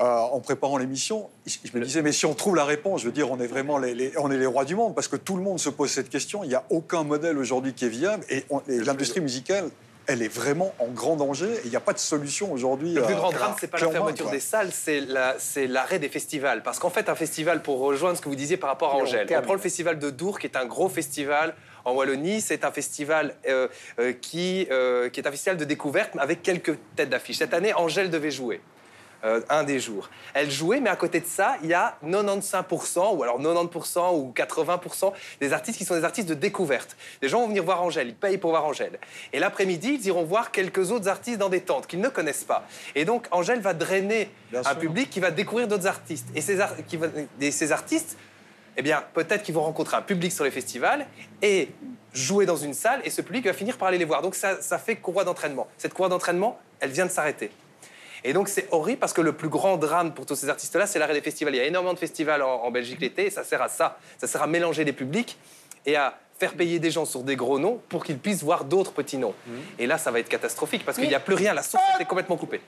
[0.00, 3.12] euh, en préparant l'émission, je me disais, mais si on trouve la réponse, je veux
[3.12, 5.36] dire, on est vraiment les, les- on est les rois du monde, parce que tout
[5.36, 6.42] le monde se pose cette question.
[6.42, 9.68] Il n'y a aucun modèle aujourd'hui qui est viable, et, on- et l'industrie musicale,
[10.06, 12.94] elle est vraiment en grand danger, et il n'y a pas de solution aujourd'hui.
[12.94, 14.32] Le plus euh, grand drame, c'est pas la fermeture quoi.
[14.32, 16.62] des salles, c'est la- c'est l'arrêt des festivals.
[16.62, 19.02] Parce qu'en fait, un festival, pour rejoindre ce que vous disiez par rapport à on
[19.02, 19.44] Angèle, on termine.
[19.44, 22.40] prend le festival de Dour, qui est un gros festival en Wallonie.
[22.40, 26.76] C'est un festival euh, euh, qui, euh, qui est un festival de découverte, avec quelques
[26.96, 27.38] têtes d'affiche.
[27.38, 28.60] Cette année, Angèle devait jouer.
[29.50, 30.08] un des jours.
[30.32, 34.32] Elle jouait, mais à côté de ça, il y a 95%, ou alors 90% ou
[34.34, 35.12] 80%
[35.42, 36.96] des artistes qui sont des artistes de découverte.
[37.20, 38.98] Les gens vont venir voir Angèle, ils payent pour voir Angèle.
[39.34, 42.66] Et l'après-midi, ils iront voir quelques autres artistes dans des tentes qu'ils ne connaissent pas.
[42.94, 44.78] Et donc, Angèle va drainer Bien un sûr.
[44.78, 46.28] public qui va découvrir d'autres artistes.
[46.34, 47.08] Et ces, ar- qui va-
[47.42, 48.16] et ces artistes,
[48.80, 51.06] eh bien, peut-être qu'ils vont rencontrer un public sur les festivals
[51.42, 51.68] et
[52.12, 54.22] jouer dans une salle, et ce public va finir par aller les voir.
[54.22, 55.68] Donc, ça, ça fait courroie d'entraînement.
[55.78, 57.50] Cette courroie d'entraînement, elle vient de s'arrêter.
[58.22, 60.98] Et donc c'est horrible parce que le plus grand drame pour tous ces artistes-là, c'est
[60.98, 61.54] l'arrêt des festivals.
[61.54, 63.98] Il y a énormément de festivals en, en Belgique l'été et ça sert à ça.
[64.18, 65.38] Ça sert à mélanger les publics
[65.86, 68.92] et à faire payer des gens sur des gros noms pour qu'ils puissent voir d'autres
[68.92, 69.34] petits noms.
[69.78, 71.52] Et là, ça va être catastrophique parce qu'il n'y a plus rien.
[71.52, 72.60] La source est complètement coupée.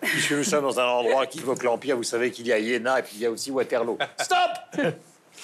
[0.00, 2.98] Puisque nous sommes dans un endroit qui évoque l'Empire, vous savez qu'il y a Iéna
[3.00, 3.98] et puis il y a aussi Waterloo.
[4.20, 4.96] Stop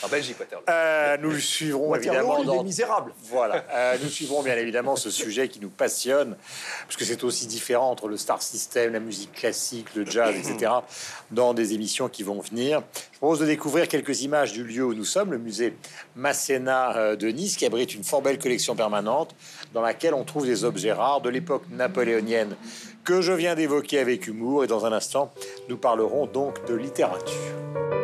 [0.04, 0.64] En Belgique, Waterloo.
[0.68, 3.12] Euh, Nous suivrons Waterloo, évidemment dans misérable.
[3.30, 6.36] Voilà, Euh, nous suivrons bien évidemment ce sujet qui nous passionne,
[6.86, 10.72] parce que c'est aussi différent entre le star system, la musique classique, le jazz, etc.,
[11.30, 12.82] dans des émissions qui vont venir.
[13.12, 15.74] Je propose de découvrir quelques images du lieu où nous sommes, le musée
[16.16, 19.34] Masséna euh, de Nice, qui abrite une fort belle collection permanente,
[19.72, 22.56] dans laquelle on trouve des objets rares de l'époque napoléonienne
[23.04, 25.32] que je viens d'évoquer avec humour, et dans un instant,
[25.68, 28.03] nous parlerons donc de littérature.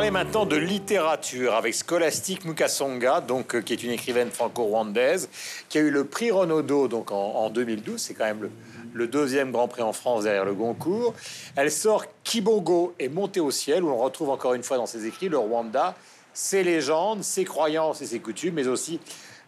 [0.00, 5.28] Parler maintenant de littérature avec Scholastique Mukasonga, donc, euh, qui est une écrivaine franco-rwandaise,
[5.68, 8.00] qui a eu le prix Renaudot donc, en, en 2012.
[8.00, 8.48] C'est quand même
[8.94, 11.12] le, deuxième grand prix en France derrière le Goncourt.
[11.54, 15.04] Elle sort Kibongo et Monté au ciel, où on retrouve encore une fois dans ses
[15.04, 15.94] écrits le Rwanda,
[16.32, 19.00] ses légendes, ses croyances et ses coutumes, mais aussi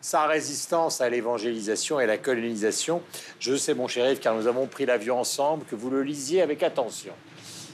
[0.03, 3.01] sa résistance à l'évangélisation et à la colonisation.
[3.41, 6.63] Je sais, mon Yves, car nous avons pris l'avion ensemble, que vous le lisiez avec
[6.63, 7.15] attention.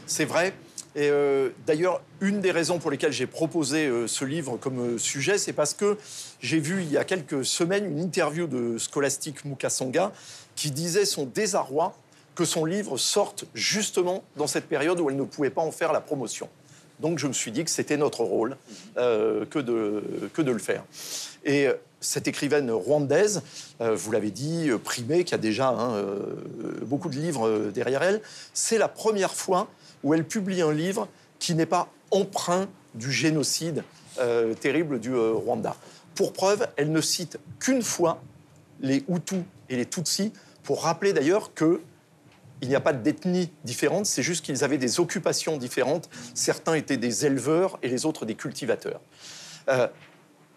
[0.06, 0.54] C'est vrai.
[0.94, 4.98] Et euh, d'ailleurs, une des raisons pour lesquelles j'ai proposé euh, ce livre comme euh,
[4.98, 5.98] sujet, c'est parce que
[6.40, 10.12] j'ai vu il y a quelques semaines une interview de Scholastique Mukasonga
[10.56, 11.94] qui disait son désarroi
[12.34, 15.92] que son livre sorte justement dans cette période où elle ne pouvait pas en faire
[15.92, 16.48] la promotion.
[17.00, 18.56] Donc je me suis dit que c'était notre rôle
[18.96, 20.84] que, de, le faire.
[21.44, 21.68] Et
[22.00, 23.42] cette écrivaine rwandaise,
[23.78, 26.04] vous l'avez dit, primée, qui a déjà hein,
[26.82, 28.20] beaucoup de livres derrière elle,
[28.52, 29.68] c'est la première fois
[30.02, 31.08] où elle publie un livre
[31.38, 33.84] qui n'est pas empreint du génocide
[34.18, 35.76] euh, terrible du euh, Rwanda.
[36.14, 38.20] Pour preuve, elle ne cite qu'une fois
[38.80, 40.32] les Hutus et les Tutsis,
[40.62, 41.80] pour rappeler d'ailleurs que
[42.60, 46.10] il n'y a pas d'ethnie différente, c'est juste qu'ils avaient des occupations différentes.
[46.34, 49.00] Certains étaient des éleveurs et les autres des cultivateurs.
[49.68, 49.86] Euh,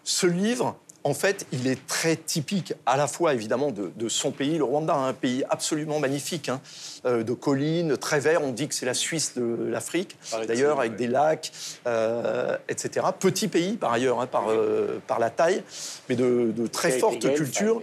[0.02, 4.30] ce livre, en fait, il est très typique à la fois évidemment de, de son
[4.30, 6.60] pays, le Rwanda, un pays absolument magnifique, hein,
[7.04, 8.42] euh, de collines, très vert.
[8.42, 11.50] On dit que c'est la Suisse de l'Afrique, d'ailleurs, avec des lacs,
[11.86, 13.06] euh, etc.
[13.18, 15.64] Petit pays par ailleurs, hein, par, euh, par la taille,
[16.08, 17.82] mais de, de très forte culture.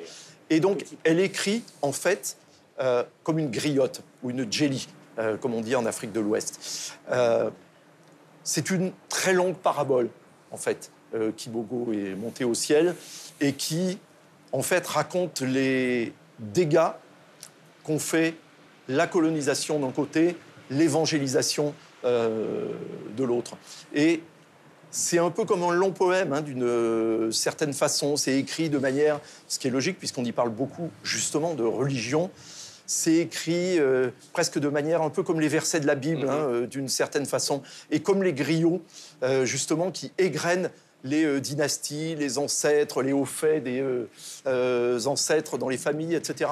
[0.50, 2.38] Et donc, elle écrit en fait
[2.80, 4.88] euh, comme une griotte ou une jelly,
[5.42, 6.96] comme on dit en Afrique de l'Ouest.
[8.44, 10.10] C'est une très longue parabole,
[10.52, 12.96] en fait, euh, Kibogo est monté au ciel
[13.42, 13.98] et qui,
[14.52, 16.92] en fait, raconte les dégâts
[17.84, 18.36] qu'ont fait
[18.88, 20.36] la colonisation d'un côté,
[20.70, 21.74] l'évangélisation
[22.06, 22.68] euh,
[23.16, 23.58] de l'autre.
[23.94, 24.22] Et
[24.92, 28.16] c'est un peu comme un long poème, hein, d'une euh, certaine façon.
[28.16, 32.32] C'est écrit de manière, ce qui est logique, puisqu'on y parle beaucoup justement de religion.
[32.88, 36.48] C'est écrit euh, presque de manière un peu comme les versets de la Bible, hein,
[36.50, 37.62] euh, d'une certaine façon.
[37.92, 38.82] Et comme les griots,
[39.22, 40.72] euh, justement, qui égrènent
[41.04, 44.10] les euh, dynasties, les ancêtres, les hauts faits des euh,
[44.48, 46.52] euh, ancêtres dans les familles, etc.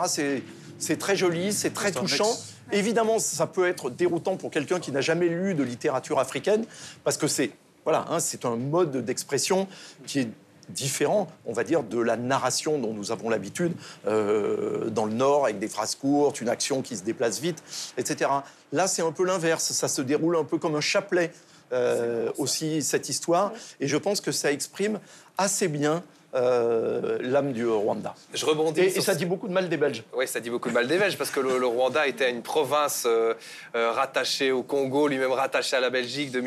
[0.79, 2.37] C'est- très joli, c'est très touchant.
[2.71, 6.65] Évidemment, ça peut être déroutant pour quelqu'un qui n'a jamais lu de littérature africaine,
[7.03, 7.51] parce que c'est
[7.83, 9.65] voilà, hein, c'est un mode d'expression
[10.05, 10.29] qui est
[10.69, 13.71] différent, on va dire, de la narration dont nous avons l'habitude
[14.05, 17.63] euh, dans le Nord, avec des phrases courtes, une action qui se déplace vite,
[17.97, 18.29] etc.
[18.73, 21.31] Là, c'est un peu l'inverse, ça se déroule un peu comme un chapelet
[21.71, 24.99] euh, aussi, cette histoire, et je pense que ça exprime
[25.37, 26.03] assez bien
[26.35, 28.13] euh, l'âme du Rwanda.
[28.33, 28.81] Je rebondis.
[28.81, 30.03] Et, sur et ça dit beaucoup de mal des Belges.
[30.13, 32.41] Oui, ça dit beaucoup de mal des Belges parce que le, le Rwanda était une
[32.41, 33.33] province euh,
[33.75, 36.41] euh, rattachée au Congo, lui-même rattaché à la Belgique de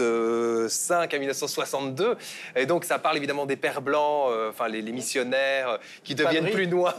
[0.00, 2.16] 1925 à 1962.
[2.56, 6.14] Et donc, ça parle évidemment des pères blancs, euh, enfin les, les missionnaires euh, qui
[6.14, 6.96] deviennent plus noirs,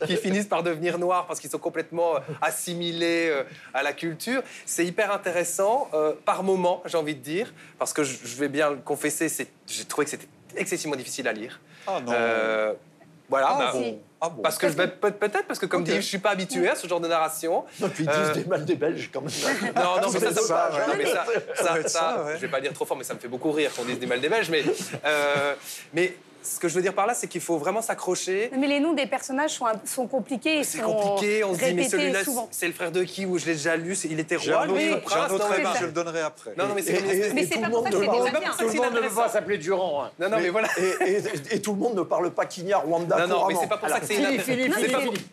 [0.00, 3.42] que- qui finissent par devenir noirs parce qu'ils sont complètement euh, assimilés euh,
[3.74, 4.42] à la culture.
[4.64, 8.48] C'est hyper intéressant euh, par moment, j'ai envie de dire, parce que je, je vais
[8.48, 11.60] bien le confesser, c'est- j'ai trouvé que c'était excessivement difficile à lire.
[11.86, 12.12] Ah non.
[12.14, 12.72] Euh,
[13.28, 13.48] voilà.
[13.50, 13.72] ah, bah.
[14.20, 14.40] Ah bon.
[14.42, 15.88] parce que je vais- peut-être parce que comme Ok.
[15.88, 17.64] dit, je suis pas habitué à ce genre de narration.
[17.80, 19.30] Non, puis ils Euh, disent des mal des Belges quand même.
[19.76, 22.32] Non, non, mais ça, ça, ça, non, mais ça, ça- ça, ça, ouais.
[22.36, 24.06] je vais pas dire trop fort, mais ça me fait beaucoup rire qu'on dise des
[24.06, 24.48] mal des Belges.
[24.48, 24.64] Mais,
[25.04, 25.54] euh,
[25.92, 26.16] mais
[26.54, 28.50] ce que je veux dire par là, c'est qu'il faut vraiment s'accrocher.
[28.56, 32.20] Mais les noms des personnages sont, compliqués C'est sont compliqué, on se dit, mais celui-là,
[32.50, 34.66] c'est le frère de qui Ou je l'ai déjà lu, il était J'ai roi, un
[34.66, 36.52] lui, autre, ou j'ai un prince autre Non, mais avis, ça- je le donnerai après.
[36.56, 36.92] Non, non, mais c'est
[37.34, 38.50] Mais pas le pour monde ça que ne c'est déjà bien.
[38.50, 40.04] Tout que le c'est monde ne veut pas s'appeler Durand.
[40.04, 40.10] hein.
[40.18, 40.68] Non, non, mais voilà.
[40.78, 43.76] Et, et- et tout le monde ne parle pas Kinyarwanda Non, non, mais c'est pas
[43.78, 44.42] pour ça que c'est inintéressant.
[44.44, 44.74] Philippe,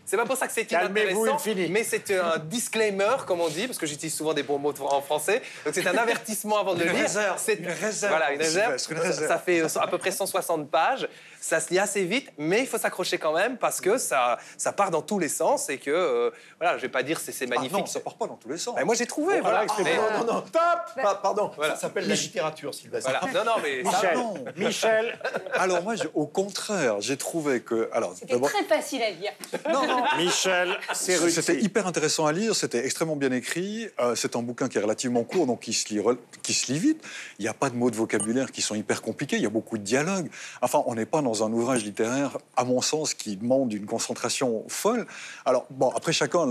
[0.06, 1.38] C'est pas- pour ça que c'est inintéressant.
[1.70, 5.02] Mais c'est un disclaimer, comme on dit, parce que j'utilise souvent des bons mots en
[5.02, 5.42] français.
[5.66, 7.10] Donc c'est un avertissement avant de le Une lire.
[7.38, 8.66] C'est une réserve, Voilà, une réserve.
[8.78, 9.28] Sylvestre, une réserve.
[9.28, 11.03] Ça fait euh, à peu près 160 pages.
[11.42, 14.72] Ça se lit assez vite, mais il faut s'accrocher quand même parce que ça, ça
[14.72, 17.44] part dans tous les sens et que euh, voilà, je vais pas dire c'est c'est
[17.52, 17.80] Ah magnifique.
[17.80, 18.76] non, ça part pas dans tous les sens.
[18.78, 19.42] Mais moi j'ai trouvé.
[19.42, 19.66] voilà.
[19.66, 20.44] voilà, Mais- Non, non, non.
[20.54, 21.76] Pa- pardon, Voilà.
[21.76, 23.10] ça s'appelle la littérature, Sylvestre.
[23.12, 23.34] voilà.
[23.34, 24.34] Non, non, mais Michel, non.
[24.56, 25.20] Michel,
[25.54, 27.90] Alors moi, au contraire, j'ai trouvé que...
[27.92, 29.34] Alors, C'était très facile à lire.
[30.18, 31.42] Michel, c'est réussi.
[31.42, 33.90] C'était hyper intéressant à lire, c'était extrêmement bien écrit.
[34.00, 36.02] euh, c'est un bouquin qui est relativement court, donc qui se lit,
[36.42, 37.04] qui se lit vite.
[37.40, 39.50] Il n'y a pas de mots de vocabulaire qui sont hyper compliqués, il y a
[39.50, 40.30] beaucoup de dialogues.
[40.62, 43.88] Enfin, on on n'est pas dans un ouvrage littéraire, à mon sens, qui demande une
[43.88, 45.08] concentration folle.
[45.44, 46.46] Alors, bon, après, chacun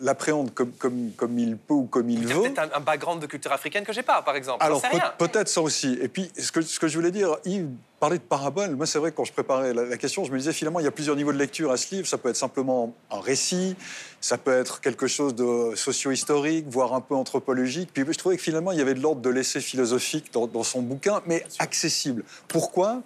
[0.00, 2.40] l'appréhende comme, comme, comme il peut ou comme il, veut.
[2.40, 4.64] peut-être un, background de culture africaine que j'ai pas, par exemple.
[4.64, 4.82] Alors,
[5.18, 5.98] peut-être ça aussi.
[6.00, 7.68] Et puis, ce que, ce que je voulais dire, Yves
[8.02, 8.74] parlait de parabole.
[8.74, 10.90] Moi, c'est vrai, quand je préparais la, question, je me disais, finalement, il y a
[10.90, 12.04] plusieurs niveaux de lecture à ce livre.
[12.08, 13.76] Ça peut être simplement un récit,
[14.20, 17.90] ça peut être quelque chose de socio-historique, voire un peu anthropologique.
[17.94, 20.64] Puis je trouvais que finalement, il y avait de l'ordre de l'essai philosophique dans, dans
[20.64, 22.24] son bouquin, mais accessible.
[22.48, 23.02] Pourquoi?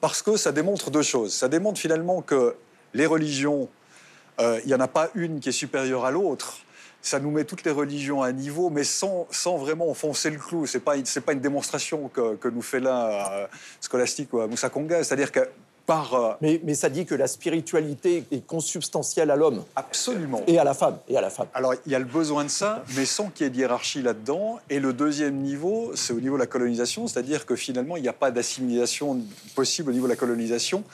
[0.00, 1.34] Parce que ça démontre deux choses.
[1.34, 2.56] Ça démontre finalement que
[2.94, 3.68] les religions,
[4.40, 6.58] euh, il n'y en a pas une qui est supérieure à l'autre
[7.02, 10.66] ça nous met toutes les religions à niveau, mais sans, sans vraiment enfoncer le clou.
[10.66, 13.46] Ce n'est pas, pas une démonstration que, que nous fait là euh,
[13.80, 15.02] Scolastique ou Moussa Konga.
[15.02, 15.40] C'est-à-dire que
[15.90, 19.64] euh, mais, mais, ça dit que la spiritualité est consubstantielle à l'homme.
[19.76, 20.42] Absolument.
[20.46, 20.98] Et à la femme.
[21.08, 21.48] Et à la femme.
[21.54, 24.02] Alors, il y a le besoin de ça, mais sans qu'il y ait de hiérarchie
[24.02, 24.58] là-dedans.
[24.68, 28.08] Et le deuxième niveau, c'est au niveau de la colonisation, c'est-à-dire que finalement, il n'y
[28.08, 29.20] a pas d'assimilation
[29.54, 30.84] possible au niveau de la colonisation.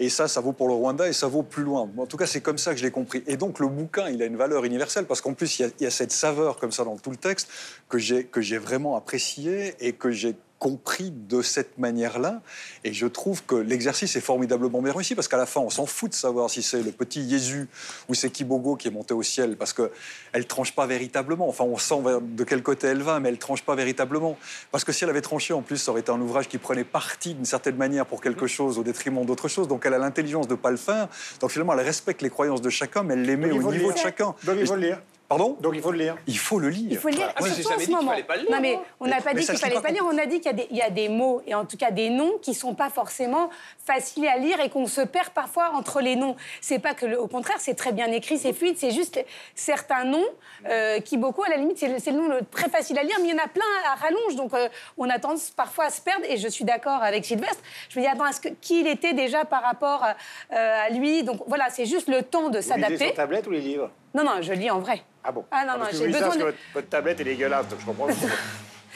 [0.00, 1.90] Et ça, ça vaut pour le Rwanda et ça vaut plus loin.
[1.98, 3.24] En tout cas, c'est comme ça que je l'ai compris.
[3.26, 5.68] Et donc, le bouquin, il a une valeur universelle parce qu'en plus, il y, a,
[5.80, 7.48] il y, a, cette saveur comme ça dans tout le texte
[7.88, 12.40] que j'ai vraiment apprécié et que j'ai compris de cette manière-là.
[12.84, 15.86] Et je trouve que l'exercice est formidablement bien réussi parce qu'à la fin, on s'en
[15.86, 17.68] fout de savoir si c'est le petit Jésus
[18.08, 19.90] ou c'est Kibogo qui est monté au ciel parce qu'elle
[20.34, 21.48] ne tranche pas véritablement.
[21.48, 24.36] Enfin, on sent de quel côté elle va, mais elle ne tranche pas véritablement.
[24.70, 26.84] Parce que si elle avait tranché, en plus, ça aurait été un ouvrage qui prenait
[26.84, 29.68] parti d'une certaine manière pour quelque chose au détriment d'autre chose.
[29.68, 31.08] Donc elle a l'intelligence de ne pas le faire.
[31.40, 33.98] Donc finalement, elle respecte les croyances de chacun, mais elle les met au niveau de
[33.98, 34.34] chacun.
[34.44, 35.00] Donc il faut le lire.
[35.28, 36.16] Pardon Donc il faut le lire.
[36.26, 36.88] Il faut le lire.
[36.90, 37.34] Il faut le lire.
[37.38, 38.50] Moi, j'ai jamais dit qu'il fallait pas le lire.
[38.50, 40.06] Non, mais on n'a pas dit qu'il fallait pas lire.
[40.10, 42.54] On a dit qu'il y, a des mots, et en tout cas des noms, qui
[42.54, 43.50] sont pas forcément
[43.84, 46.34] faciles à lire et qu'on se perd parfois entre les noms.
[46.62, 49.22] C'est pas que, au contraire, c'est très bien écrit, c'est fluide, c'est juste
[49.54, 50.24] certains noms
[50.66, 53.32] euh, qui, beaucoup, à la limite, c'est le nom très facile à lire, mais il
[53.32, 54.34] y en a plein à rallonge.
[54.34, 57.62] Donc euh, on a tendance parfois à se perdre, et je suis d'accord avec Sylvestre.
[57.90, 61.22] Je me dis, attends, est-ce que, qui il était déjà par rapport euh, à lui?
[61.22, 63.12] Donc voilà, c'est juste le temps de s'adapter.
[63.12, 63.90] Tablette ou les livres?
[64.18, 65.00] Non, non, je lis en vrai.
[65.22, 66.52] Ah bon Ah non, non, j'ai besoin de...
[66.74, 68.08] Votre, tablette est dégueulasse, donc je comprends.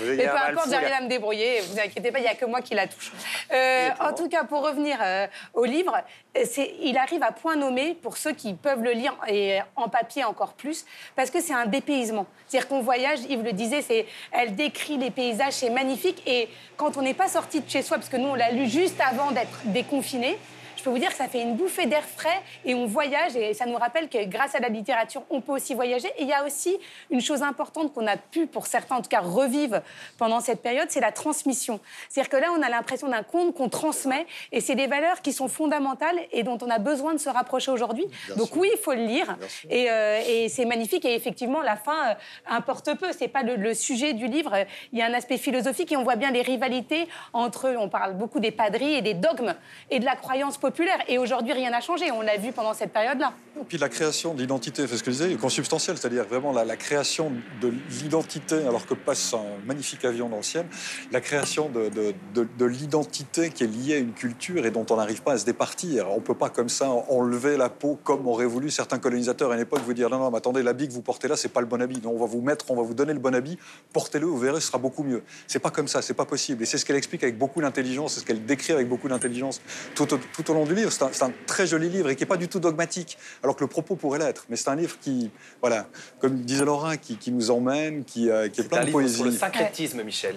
[0.01, 1.61] Mais peu importe, j'arrive à me débrouiller.
[1.61, 3.13] Vous inquiétez pas, il n'y a que moi qui la touche.
[3.53, 5.95] Euh, en tout cas, pour revenir euh, au livre,
[6.35, 10.55] il arrive à point nommé pour ceux qui peuvent le lire et en papier encore
[10.55, 12.27] plus, parce que c'est un dépaysement.
[12.49, 16.21] C'est-à-dire qu'on voyage, Yves le disait, c'est, elle décrit les paysages, c'est magnifique.
[16.27, 18.67] Et quand on n'est pas sorti de chez soi, parce que nous, on l'a lu
[18.67, 20.37] juste avant d'être déconfiné,
[20.83, 23.55] je peux vous dire que ça fait une bouffée d'air frais et on voyage et
[23.55, 26.09] ça nous rappelle que grâce à la littérature, on peut aussi voyager.
[26.19, 26.77] Et il y a aussi
[27.09, 29.81] une chose importante qu'on a pu, pour certains en tout cas, revivre
[30.19, 31.79] pendant cette période, c'est la transmission.
[32.09, 35.33] C'est-à-dire que là, on a l'impression d'un conte qu'on transmet et c'est des valeurs qui
[35.33, 38.07] sont fondamentales et dont on a besoin de se rapprocher aujourd'hui.
[38.37, 39.37] Donc oui, il faut le lire
[39.71, 42.15] euh, et, c'est magnifique et effectivement, la fin euh,
[42.49, 43.13] importe peu.
[43.17, 44.53] C'est pas le, sujet du livre.
[44.93, 48.15] Il y a un aspect philosophique et on voit bien les rivalités entre, on parle
[48.15, 49.55] beaucoup des padris et des dogmes
[49.89, 50.72] et de la croyance populaire
[51.09, 52.11] et aujourd'hui, rien n'a changé.
[52.11, 53.33] On l'a vu pendant cette période-là.
[53.61, 57.31] Et puis la création d'identité, c'est ce que je disais, consubstantielle, c'est-à-dire vraiment la, création
[57.61, 60.67] de l'identité, alors que passe un magnifique avion dans le ciel,
[61.11, 61.91] la création de,
[62.35, 65.45] de, l'identité qui est liée à une culture et dont on n'arrive pas à se
[65.45, 66.11] départir.
[66.11, 69.55] On ne peut pas comme ça enlever la peau comme auraient voulu certains colonisateurs à
[69.55, 71.61] une époque vous dire non, non, mais attendez, l'habit que vous portez là, c'est pas
[71.61, 72.01] le bon habit.
[72.03, 73.59] Non, on va vous mettre, on va vous donner le bon habit,
[73.93, 75.23] portez-le, vous verrez, ce sera beaucoup mieux.
[75.47, 76.63] C'est pas comme ça, c'est pas possible.
[76.63, 79.61] Et c'est ce qu'elle explique avec beaucoup d'intelligence, c'est ce qu'elle décrit avec beaucoup d'intelligence
[79.95, 80.91] tout, tout au long du livre.
[80.93, 83.69] C'est un, très joli livre et qui n'est pas du tout dogmatique, alors que le
[83.69, 84.45] propos pourrait l'être.
[84.49, 85.87] Mais c'est un livre qui, voilà,
[86.21, 89.17] comme disait Laura, qui, nous emmène, qui, euh, qui est, plein de poésie.
[89.17, 90.37] Sur le syncrétisme, Michel.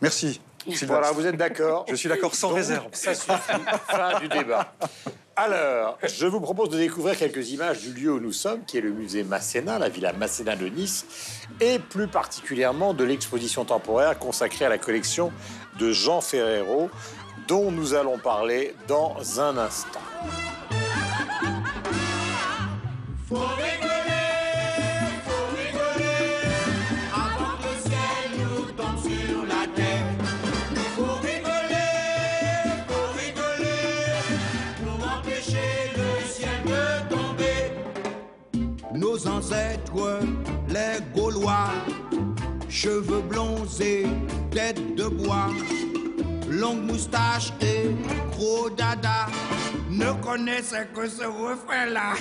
[0.00, 0.40] Merci.
[0.86, 2.88] Voilà, vous êtes d'accord Je suis d'accord sans réserve.
[2.92, 3.32] Ça suffit.
[3.88, 4.74] fin du débat.
[5.36, 8.82] Alors, je vous propose de découvrir quelques images du lieu où nous sommes, qui est
[8.82, 11.06] le musée Masséna, la villa Masséna de Nice,
[11.60, 15.32] et plus particulièrement de l'exposition temporaire consacrée à la collection
[15.78, 16.90] de Jean Ferrero,
[17.50, 19.98] dont nous allons parler dans un instant.
[23.28, 24.28] Faut rigoler,
[25.26, 26.30] faut rigoler,
[27.12, 30.20] avant que le ciel nous tombe sur la tête.
[30.94, 31.90] Faut rigoler,
[32.86, 33.90] faut rigoler,
[34.84, 36.82] pour empêcher le ciel de
[37.12, 37.60] tomber.
[38.94, 40.20] Nos ancêtres,
[40.68, 41.72] les Gaulois,
[42.68, 44.06] cheveux blonds et
[44.52, 45.48] tête de bois
[46.60, 47.90] longue moustache et
[48.32, 49.26] gros dada
[49.88, 52.12] ne connaissent que ce refrain-là.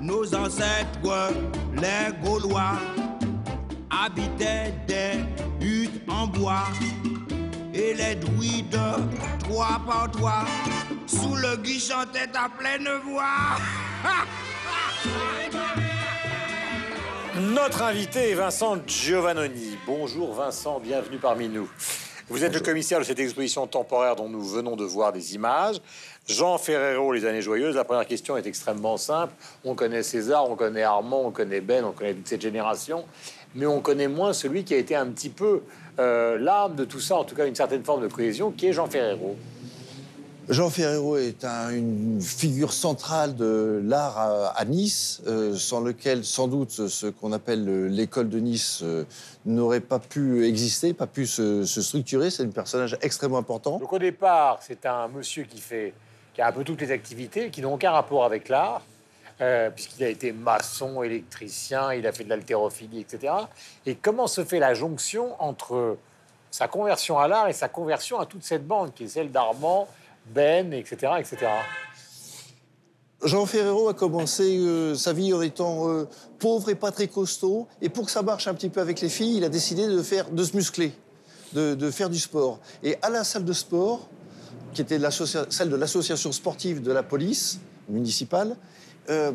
[0.00, 1.32] Nos ancêtres,
[1.74, 2.78] les Gaulois,
[3.90, 5.31] habitaient des
[6.22, 6.68] en bois
[7.74, 8.78] et les druides,
[9.40, 10.44] trois par trois,
[11.06, 13.56] sous le gui chantaient à pleine voix.
[17.40, 19.76] Notre invité est Vincent Giovannoni.
[19.84, 21.68] Bonjour Vincent, bienvenue parmi nous.
[22.28, 25.80] Vous êtes le commissaire de cette exposition temporaire dont nous venons de voir des images.
[26.28, 27.74] Jean Ferrero, Les années joyeuses.
[27.74, 29.34] La première question est extrêmement simple.
[29.64, 33.04] On connaît César, on connaît Armand, on connaît Ben, on connaît toute cette génération.
[33.54, 35.62] Mais on connaît moins celui qui a été un petit peu
[35.98, 38.72] euh, l'âme de tout ça, en tout cas une certaine forme de cohésion, qui est
[38.72, 39.36] Jean Ferrero.
[40.48, 46.24] Jean Ferrero est un- une figure centrale de l'art à, à Nice, euh, sans lequel
[46.24, 49.04] sans doute ce qu'on appelle l'école de Nice euh,
[49.46, 52.28] n'aurait pas pu exister, pas pu se, se structurer.
[52.30, 53.78] C'est un personnage extrêmement important.
[53.78, 55.94] Donc au départ, c'est un monsieur qui fait,
[56.34, 58.82] qui a un peu toutes les activités, qui n'ont aucun rapport avec l'art,
[59.42, 63.34] euh, puisqu'il a été maçon, électricien, il a fait de l'haltérophilie, etc.
[63.86, 65.96] Et comment se fait la jonction entre
[66.52, 69.88] sa conversion à l'art et sa conversion à toute cette bande, qui est celle d'Armand,
[70.26, 71.48] Ben, etc., etc.
[73.24, 77.66] Jean Ferrero a commencé euh, sa vie en étant euh, pauvre et pas très costaud.
[77.80, 80.02] Et pour que ça marche un petit peu avec les filles, il a décidé de,
[80.02, 80.92] se muscler,
[81.52, 82.60] de, faire du sport.
[82.82, 84.08] Et à la salle de sport,
[84.72, 85.00] qui était
[85.50, 88.56] celle de l'association sportive de la police municipale,
[89.10, 89.30] euh,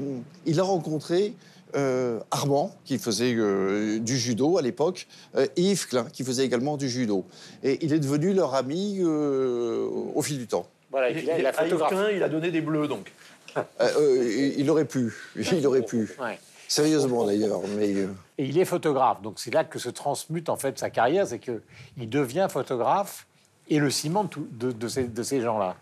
[0.45, 1.33] il a rencontré
[1.75, 6.45] euh, Armand, qui faisait euh, du judo à l'époque, euh, et Yves Klein, qui faisait
[6.45, 7.25] également du judo.
[7.63, 10.67] Et il est devenu leur ami euh, au fil du temps.
[10.91, 11.77] Voilà, et puis là, il a À Yves.
[11.89, 13.11] Klein, il a donné des bleus, donc.
[13.57, 16.15] Euh, euh, il il aurait pu, il aurait pu.
[16.21, 16.39] Ouais.
[16.69, 18.07] Sérieusement d'ailleurs, mais Et
[18.45, 19.21] il est photographe.
[19.21, 21.61] Donc c'est là que se transmute en fait sa carrière, c'est que
[21.97, 23.25] il devient photographe
[23.69, 25.75] et le ciment de, tout- de- de ces, de ces gens-là.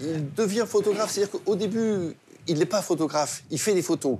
[0.00, 1.10] il devient photographe.
[1.10, 2.14] C'est-à-dire qu'au début,
[2.48, 4.16] il n'est pas photographe, il fait des photos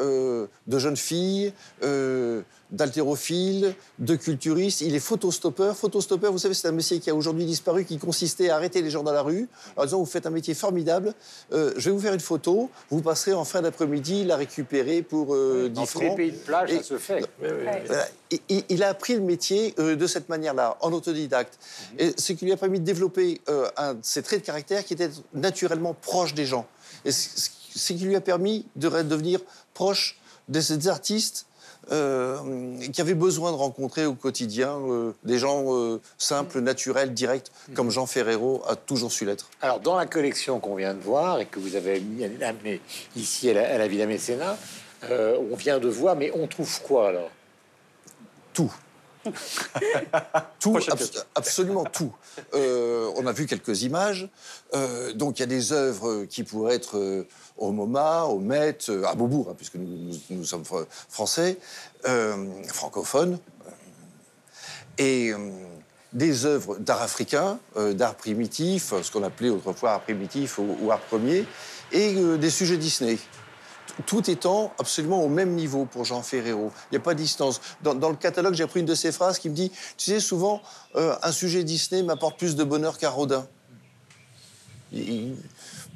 [0.00, 4.80] euh, de jeunes filles, euh, d'haltérophiles, de culturistes.
[4.80, 5.76] Il est photostoppeur.
[5.76, 8.90] Photostoppeur, vous savez, c'est un métier qui a aujourd'hui disparu, qui consistait à arrêter les
[8.90, 11.12] gens dans la rue en disant vous faites un métier formidable,
[11.52, 15.34] euh, je vais vous faire une photo, vous passerez en fin d'après-midi la récupérer pour
[15.34, 16.16] euh, 10 Dans tous les francs.
[16.16, 17.26] pays de plage, Et- ça se fait.
[17.38, 18.06] Voilà.
[18.30, 21.58] Et- et- il a appris le métier euh, de cette manière-là, en autodidacte.
[21.98, 24.94] Et ce qui lui a permis de développer euh, un ses traits de caractère qui
[24.94, 26.66] était naturellement proche des gens.
[27.04, 29.40] Et ce qui lui a permis de devenir
[29.74, 31.46] proche de ces artistes
[31.90, 37.50] euh, qui avaient besoin de rencontrer au quotidien euh, des gens euh, simples, naturels, directs,
[37.74, 39.48] comme Jean Ferrero a toujours su l'être.
[39.60, 42.80] Alors, dans la collection qu'on vient de voir et que vous avez mis- amené
[43.16, 44.56] ici à la, à la Villa Mécénat,
[45.10, 47.30] on vient de voir, mais on trouve quoi alors?
[48.54, 48.72] Tout.
[50.60, 52.12] tout, abs- absolument tout.
[52.54, 54.28] Euh, on a vu quelques images.
[54.74, 57.26] Euh, donc il y a des œuvres qui pourraient être euh,
[57.58, 61.58] au MoMA, au Met, à Beaubourg, hein, puisque nous, nous- nous sommes fr- français,
[62.68, 63.38] francophones,
[64.98, 65.32] et
[66.12, 67.58] des œuvres d'art africain,
[67.94, 71.46] d'art primitif, ce qu'on appelait autrefois art primitif ou, ou art premier,
[71.92, 73.18] et des sujets Disney
[74.06, 76.72] tout étant absolument au même niveau pour Jean Ferrero.
[76.90, 77.60] Il n'y a pas de distance.
[77.82, 80.62] Dans, le catalogue, j'ai pris une de ses phrases qui me dit Tu sais, souvent,
[80.96, 83.46] euh, un sujet Disney m'apporte plus de bonheur qu'un Rodin.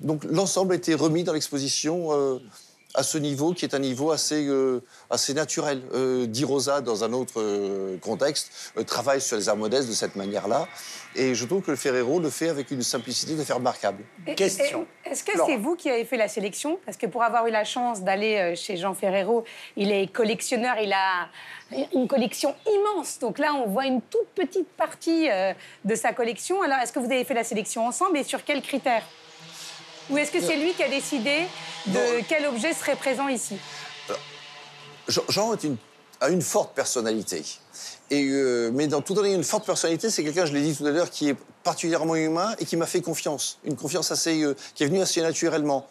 [0.02, 2.38] Donc, l'ensemble a été remis dans l'exposition euh,
[2.96, 4.80] à ce niveau, qui est un niveau assez, euh,
[5.10, 5.82] assez naturel.
[5.94, 9.92] Euh, Di Rosa, dans un autre euh, contexte, euh, travaille sur les arts modestes de
[9.94, 10.66] cette manière-là.
[11.14, 14.02] Et je trouve que le Ferrero le fait avec une simplicité de faire remarquable.
[14.26, 14.86] Et- Question.
[15.04, 16.78] Est-ce que c'est vous qui avez fait la sélection?
[16.84, 19.44] Parce que pour avoir eu la chance d'aller chez Jean Ferrero,
[19.76, 21.28] il est collectionneur, il a
[21.94, 23.18] une collection immense.
[23.18, 25.52] Donc là, on voit une toute petite partie euh,
[25.84, 26.60] de sa collection.
[26.62, 29.04] Alors, est-ce que vous avez fait la sélection ensemble et sur quels critères?
[30.10, 31.46] Ou est-ce que c'est lui qui a décidé
[31.86, 33.56] de quel objet serait présent ici?
[35.08, 35.76] Jean, Jean est une-
[36.20, 37.44] a une forte personnalité.
[38.10, 40.86] Et, euh, mais dans tout ayant une forte personnalité, c'est quelqu'un, je l'ai dit tout
[40.86, 43.58] à l'heure, qui est particulièrement humain et qui m'a fait confiance.
[43.64, 45.86] Une confiance assez, euh, qui est venue assez naturellement.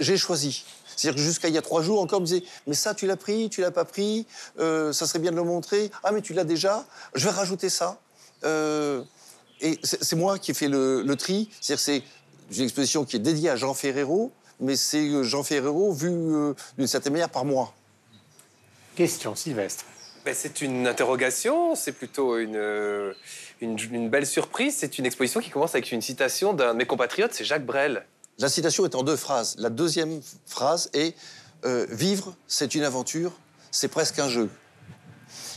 [0.00, 0.64] J'ai choisi.
[0.96, 3.06] C'est-à-dire que jusqu'à il y a trois jours encore, on me disait Mais ça, tu
[3.06, 4.26] l'as pris, tu l'as pas pris,
[4.58, 5.90] euh, ça serait bien de le montrer.
[6.02, 7.98] Ah, mais tu l'as déjà, je vais rajouter ça.
[8.44, 9.02] Euh,
[9.60, 11.50] et c'est moi qui ai fait le, le tri.
[11.60, 12.02] C'est-à-dire c'est
[12.58, 16.54] une exposition qui est dédiée à Jean Ferrero, mais c'est euh, Jean Ferrero vu euh,
[16.76, 17.72] d'une certaine manière par moi.
[18.96, 19.84] Question, Sylvestre.
[20.24, 23.14] Ben, c'est une interrogation, c'est plutôt une, euh,
[23.62, 24.76] une, une belle surprise.
[24.76, 28.04] C'est une exposition qui commence avec une citation d'un de mes compatriotes, c'est Jacques Brel.
[28.38, 29.56] La citation est en deux phrases.
[29.58, 31.14] La deuxième phrase est
[31.64, 33.32] euh, Vivre, c'est une aventure,
[33.70, 34.50] c'est presque un jeu.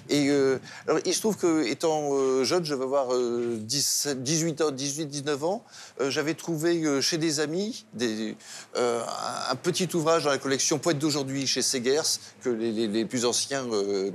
[0.09, 4.21] Et euh, alors, il se trouve que, étant euh, jeune, je vais avoir euh, 17,
[4.23, 5.63] 18 ans, 18, 19 ans,
[6.01, 8.35] euh, j'avais trouvé chez des amis des,
[8.75, 12.01] un- petit ouvrage dans la collection Poète d'aujourd'hui chez Segers,
[12.41, 13.65] que les, les- les plus anciens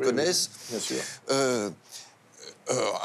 [0.03, 0.51] connaissent.
[0.71, 0.97] Bien sûr.
[1.31, 1.71] Euh,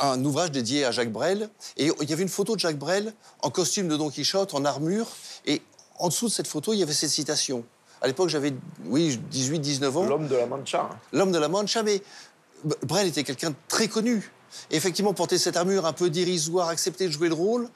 [0.01, 1.49] un ouvrage dédié à Jacques Brel.
[1.77, 4.65] Et il y avait une photo de Jacques Brel en costume de Don Quichotte, en
[4.65, 5.07] armure.
[5.45, 5.61] Et
[5.99, 7.63] en dessous de cette photo, il y avait cette citation.
[8.01, 8.53] À l'époque, j'avais,
[8.85, 10.03] oui, 18, 19 ans.
[10.05, 10.89] L'homme de la Mancha.
[11.13, 12.01] L'homme de la Mancha, mais
[12.83, 14.31] Brel était quelqu'un de très connu.
[14.71, 17.69] Et effectivement, porter cette armure un peu dérisoire, accepter de jouer le rôle,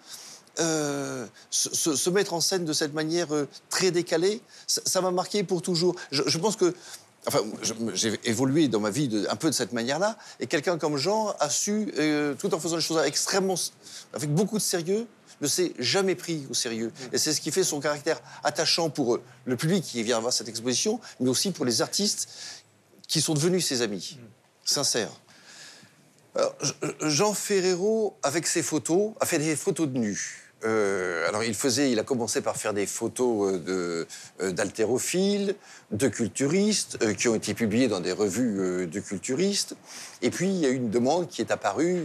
[0.59, 5.61] euh, se, mettre en scène de cette manière euh, très décalée, ça m'a marqué pour
[5.61, 5.95] toujours.
[6.11, 6.73] Je, je pense que.
[7.27, 7.39] Enfin,
[7.93, 11.35] j'ai évolué dans ma vie de- un peu de cette manière-là, et quelqu'un comme Jean
[11.41, 13.55] a su, euh, tout en faisant les choses extrêmement,
[14.13, 15.07] avec beaucoup de sérieux,
[15.41, 16.91] ne s'est jamais pris au sérieux.
[17.11, 20.47] Et c'est ce qui fait son caractère attachant pour le public qui vient voir cette
[20.47, 22.29] exposition, mais aussi pour les artistes
[23.07, 24.17] qui sont devenus ses amis,
[26.61, 30.43] Je- Jean Ferrero, avec ses photos, a fait des photos de nus.
[30.63, 34.07] Euh, alors, il faisait, il a commencé par faire des photos euh, de,
[34.41, 35.55] euh, d'haltérophiles,
[35.91, 39.75] de culturistes, euh, qui ont été publiées dans des revues de culturistes.
[40.23, 42.01] Et puis, il y a eu une demande qui est apparue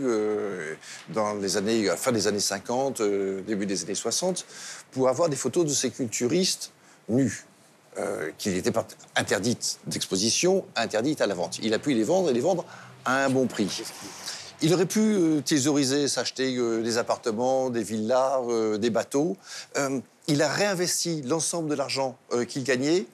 [1.08, 4.44] dans les années, à la fin des années 50, euh, début des années 60,
[4.92, 6.72] pour avoir des photos de ces culturistes
[7.08, 7.44] nus
[7.98, 8.86] euh, qui étaient pas-
[9.16, 11.58] interdites d'exposition, interdites à la vente.
[11.62, 12.64] Il a pu les vendre et les vendre
[13.04, 13.82] à un bon prix.
[14.62, 19.36] Il aurait pu euh, thésauriser, s'acheter euh, des appartements, des villas, euh, des bateaux.
[20.28, 22.16] Il a réinvesti l'ensemble de l'argent
[22.48, 23.06] qu'il gagnait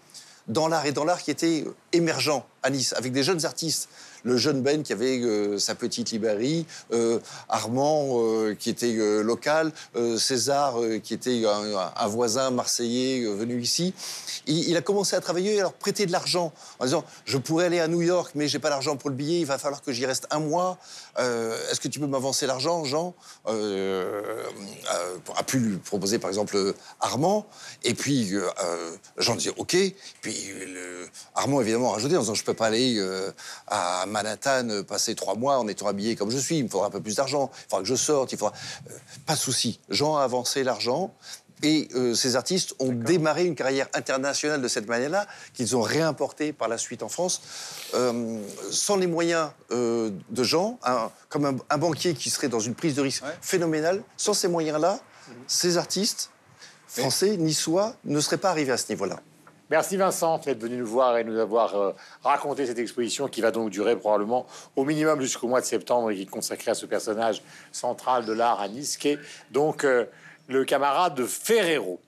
[0.47, 3.89] dans l'art et dans l'art qui était émergent à Nice, avec des jeunes artistes.
[4.25, 8.93] Le jeune Ben qui avait euh, sa petite librairie, euh, Armand euh, qui était
[9.23, 9.73] local,
[10.19, 13.95] César qui était un, voisin marseillais venu ici.
[14.47, 17.67] Il, a commencé à travailler et à leur prêter de l'argent en disant Je pourrais
[17.67, 19.93] aller à New York, mais j'ai pas l'argent pour le billet, il va falloir que
[19.93, 20.79] j'y reste un mois.
[21.19, 23.15] Est-ce que tu peux m'avancer l'argent, Jean?
[23.47, 27.47] A pu lui proposer par exemple Armand.
[27.83, 28.33] Et puis
[29.19, 29.77] Jean disait OK.
[30.21, 30.51] Puis
[31.35, 33.01] Armand évidemment a rajouté en disant Je peux pas aller
[33.67, 36.89] à Manhattan euh, passer trois mois en étant habillé comme je suis, il me faudra
[36.89, 38.55] un peu plus d'argent, il faudra que je sorte, il faudra.
[38.91, 38.95] Euh,
[39.27, 39.79] pas de souci.
[39.89, 41.15] Jean a avancé l'argent.
[41.65, 46.53] Et euh, ces artistes ont démarré une carrière internationale de cette manière-là, qu'ils ont réimportée
[46.53, 47.43] par la suite en France,
[47.95, 48.41] euh,
[48.71, 52.77] sans les moyens euh, de Jean, un- comme un, un banquier qui serait dans une
[52.77, 54.05] prise de risque phénoménale.
[54.17, 55.01] Sans ces moyens-là,
[55.49, 56.31] ces artistes
[56.87, 59.19] français, niçois, ne seraient pas arrivés à ce niveau-là.
[59.71, 61.93] Merci Vincent d'être venu nous voir et nous avoir euh,
[62.23, 64.47] raconté cette exposition qui va donc durer probablement
[64.77, 68.33] au minimum jusqu'au mois de septembre et qui est consacrée à ce personnage central de
[68.33, 69.19] l'art à Nice, qui est
[69.51, 70.07] donc euh,
[70.49, 72.01] le camarade de Ferrero.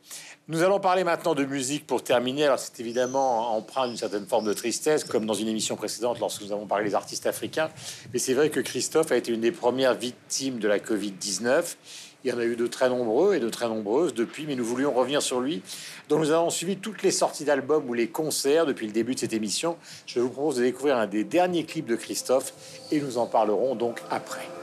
[0.48, 2.46] Nous allons parler maintenant de musique pour terminer.
[2.46, 6.42] Alors c'est évidemment empreint d'une certaine forme de tristesse, comme dans une émission précédente lorsque
[6.42, 7.68] nous avons parlé des artistes africains.
[8.12, 11.76] Mais c'est vrai que Christophe a été une des premières victimes de la Covid-19.
[12.22, 14.64] Il y en a eu de très nombreux et de très nombreuses depuis, mais nous
[14.64, 15.62] voulions revenir sur lui.
[16.08, 19.20] Donc nous avons suivi toutes les sorties d'albums ou les concerts depuis le début de
[19.20, 19.76] cette émission.
[20.06, 22.52] Je vous propose de découvrir un des derniers clips de Christophe
[22.90, 24.59] et nous en parlerons donc après.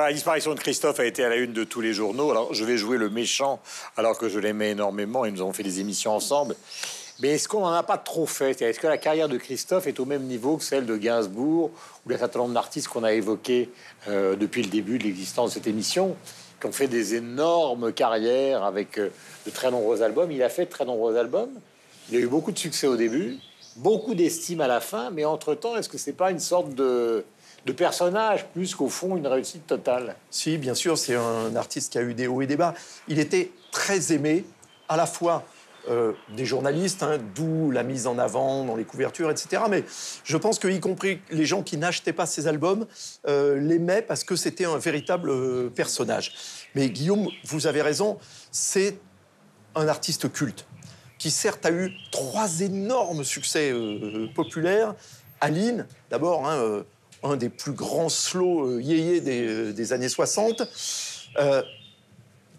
[0.00, 2.30] La disparition de Christophe a été à la une de tous les journaux.
[2.30, 3.60] Alors, je vais jouer le méchant,
[3.98, 6.56] alors que je l'aimais énormément et nous avons fait des émissions ensemble.
[7.20, 8.62] Mais est-ce qu'on n'en a pas trop fait?
[8.62, 11.70] Est-ce que la carrière de Christophe est au même niveau que celle de Gainsbourg
[12.04, 13.68] ou d'un certain nombre d'artistes qu'on a évoqués
[14.08, 16.16] euh, depuis le début de l'existence de cette émission,
[16.60, 19.10] qui ont fait des énormes carrières avec euh,
[19.44, 20.32] de très nombreux albums?
[20.32, 21.50] Il a fait de très nombreux albums.
[22.10, 23.36] Il a eu beaucoup de succès au début,
[23.76, 27.24] beaucoup d'estime à la fin, mais entre-temps, est-ce que c'est pas une sorte de,
[27.66, 31.98] de personnage plus qu'au fond une réussite totale Si, bien sûr, c'est un artiste qui
[31.98, 32.74] a eu des hauts et des bas.
[33.08, 34.44] Il était très aimé,
[34.88, 35.44] à la fois
[35.88, 39.62] euh, des journalistes, hein, d'où la mise en avant dans les couvertures, etc.
[39.70, 39.84] Mais
[40.24, 42.86] je pense que, y compris les gens qui n'achetaient pas ses albums,
[43.26, 46.66] euh, l'aimaient parce que c'était un véritable euh, personnage.
[46.74, 48.18] Mais Guillaume, vous avez raison,
[48.50, 48.98] c'est
[49.74, 50.66] un artiste culte
[51.18, 53.74] qui certes a eu trois énormes succès
[54.34, 54.94] populaires.
[55.40, 56.82] Aline, d'abord, hein,
[57.22, 60.62] un des plus grands slow euh, yéyés des, des années 60.
[61.38, 61.62] Euh,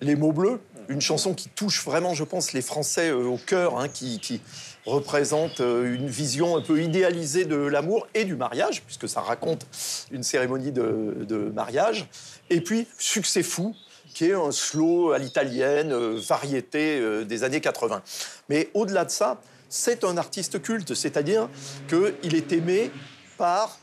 [0.01, 0.59] les mots bleus,
[0.89, 4.41] une chanson qui touche vraiment, je pense, les Français euh, au cœur, hein, qui,
[4.85, 9.67] représente euh, une vision un peu idéalisée de l'amour et du mariage, puisque ça raconte
[10.11, 12.07] une cérémonie de, mariage.
[12.49, 13.75] Et puis, Succès fou,
[14.13, 18.01] qui est un slow à l'italienne, euh, variété euh, des années 80.
[18.49, 19.39] Mais au-delà de ça,
[19.69, 21.47] c'est un artiste culte, c'est-à-dire
[21.87, 22.91] qu'il est aimé
[23.37, 23.77] par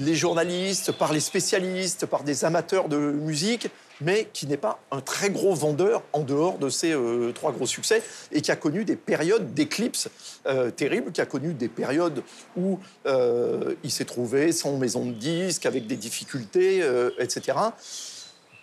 [0.00, 3.68] les journalistes, par les spécialistes, par des amateurs de musique,
[4.00, 7.66] mais qui n'est pas un très gros vendeur en dehors de ses euh, trois gros
[7.66, 10.08] succès et qui a connu des périodes d'éclipse
[10.46, 12.22] euh, terribles, qui a connu des périodes
[12.56, 17.58] où euh, il s'est trouvé sans maison de disques, avec des difficultés, euh, etc.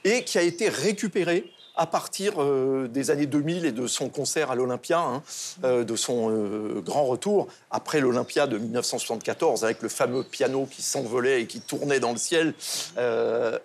[0.04, 4.52] Et qui a été récupéré à partir euh, des années 2000 et de son concert
[4.52, 5.24] à l'Olympia, hein,
[5.64, 10.82] euh, de son euh, grand retour après l'Olympia de 1974, avec le fameux piano qui
[10.82, 12.54] s'envolait et qui tournait dans le ciel,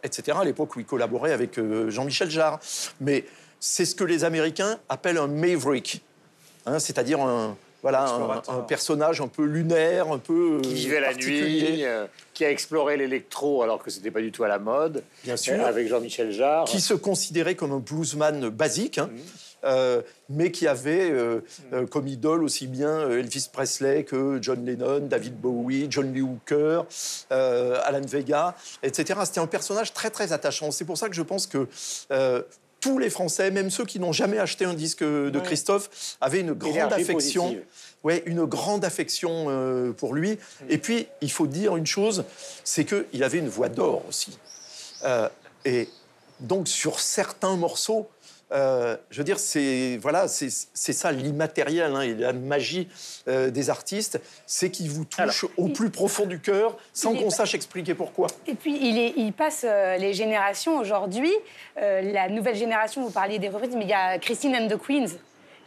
[0.02, 0.38] etc.
[0.40, 1.58] À l'époque où il collaborait avec
[1.88, 2.60] Jean-Michel Jarre.
[3.00, 3.24] Mais
[3.60, 6.02] c'est ce que les Américains appellent un maverick,
[6.66, 8.06] hein, c'est-à-dire un, voilà,
[8.48, 11.72] un, personnage un peu lunaire, un peu Qui euh, vivait la particulier.
[11.72, 15.02] nuit, euh, qui a exploré l'électro alors que c'était pas du tout à la mode.
[15.24, 15.54] Bien sûr.
[15.54, 16.64] Euh, Avec Jean-Michel Jarre.
[16.64, 19.02] qui se considérait comme un bluesman basique, Mmh.
[19.02, 19.10] hein,
[19.64, 21.40] euh, mais qui avait euh,
[21.72, 26.82] euh, comme idole aussi bien Elvis Presley que John Lennon, David Bowie, John Lee Hooker,
[27.30, 29.20] Alan Vega, etc.
[29.24, 30.72] C'était un personnage très très attachant.
[30.72, 31.68] C'est pour ça que je pense que
[32.82, 36.52] tous les Français, même ceux qui n'ont jamais acheté un disque de Christophe, avaient une
[36.52, 37.44] grande Énergie affection.
[37.44, 37.64] positive.
[38.02, 40.36] Ouais, une grande affection euh, pour lui.
[40.68, 42.24] Et puis, il faut dire une chose,
[42.64, 44.36] c'est qu'il avait une voix d'or aussi.
[45.04, 45.28] Euh,
[45.64, 45.88] et
[46.40, 48.10] donc, sur certains morceaux,
[48.52, 52.88] euh, je veux dire, c'est voilà, c'est ça l'immatériel hein, et la magie
[53.28, 57.54] euh, des artistes, c'est qu'ils vous touchent au plus profond du cœur, sans qu'on sache
[57.54, 58.28] expliquer pourquoi.
[58.46, 61.32] Et puis, il, est, il passe euh, les générations aujourd'hui.
[61.76, 65.16] La nouvelle génération, vous parliez des reprises, mais il y a Christine and the Queens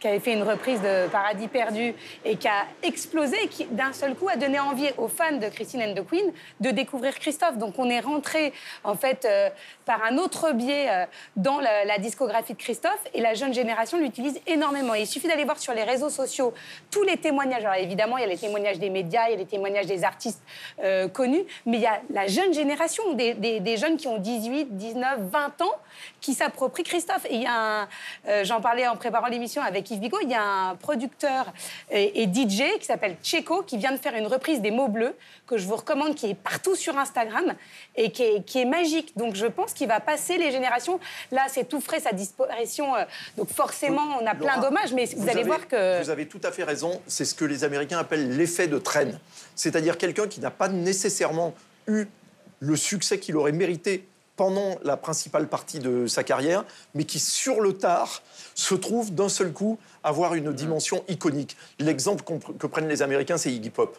[0.00, 1.94] qui avait fait une reprise de Paradis perdu
[2.24, 5.48] et qui a explosé, et qui d'un seul coup a donné envie aux fans de
[5.48, 7.56] Christine and the Queen de découvrir Christophe.
[7.56, 8.52] Donc on est rentré
[8.84, 9.48] en fait euh,
[9.84, 14.38] par un autre biais euh, dans la, discographie de Christophe et la jeune génération l'utilise
[14.46, 14.94] énormément.
[14.94, 16.52] Il suffit d'aller voir sur les réseaux sociaux
[16.90, 17.64] tous les témoignages.
[17.64, 20.04] Alors évidemment, il y a les témoignages des médias, il y a les témoignages des
[20.04, 20.42] artistes
[20.82, 25.20] euh, connus, mais il y a la jeune génération, des, jeunes qui ont 18, 19,
[25.20, 25.74] 20 ans,
[26.20, 27.24] qui s'approprient Christophe.
[27.30, 27.88] Et il y a
[28.42, 31.52] j'en parlais en préparant l'émission avec Bigot, il y a un producteur
[31.90, 35.14] et, et DJ qui s'appelle Checo, qui vient de faire une reprise des mots bleus,
[35.46, 37.54] que je vous recommande, qui est partout sur Instagram
[37.94, 39.16] et qui est, qui est magique.
[39.16, 40.98] Donc je pense qu'il va passer les générations.
[41.30, 42.94] Là, c'est tout frais, sa disparition.
[42.96, 43.04] euh,
[43.36, 46.02] donc forcément, on a plein d'hommages, mais vous, allez avez- voir que...
[46.02, 47.00] Vous avez tout à fait raison.
[47.06, 49.18] C'est ce que les Américains appellent l'effet de traîne.
[49.54, 51.54] C'est-à-dire quelqu'un qui n'a pas nécessairement
[51.86, 52.06] eu
[52.60, 54.06] le succès qu'il aurait mérité
[54.36, 56.64] pendant la principale partie de sa carrière,
[56.94, 58.22] mais qui, sur le tard,
[58.54, 61.56] se trouve d'un seul coup avoir une dimension iconique.
[61.78, 62.22] L'exemple
[62.58, 63.98] que prennent les Américains, c'est Iggy Pop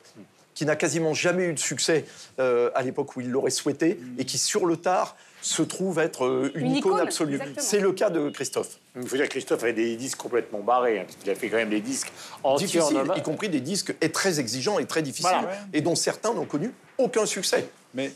[0.57, 2.05] qui n'a quasiment jamais eu de succès
[2.39, 6.25] euh, à l'époque où il l'aurait souhaité, et qui, sur le tard, se trouve être
[6.25, 7.39] euh, une, Une icône, icône, absolue.
[7.59, 8.79] C'est le cas de Christophe.
[8.95, 11.49] Il faut dire que Christophe avait des disques complètement barrés, hein, parce qu'il a fait
[11.49, 12.11] quand même des disques
[12.41, 15.59] entiers en y compris des disques et très exigeants et très difficiles, Voilà.
[15.73, 17.69] et dont certains n'ont connu aucun succès.
[17.93, 18.11] Mais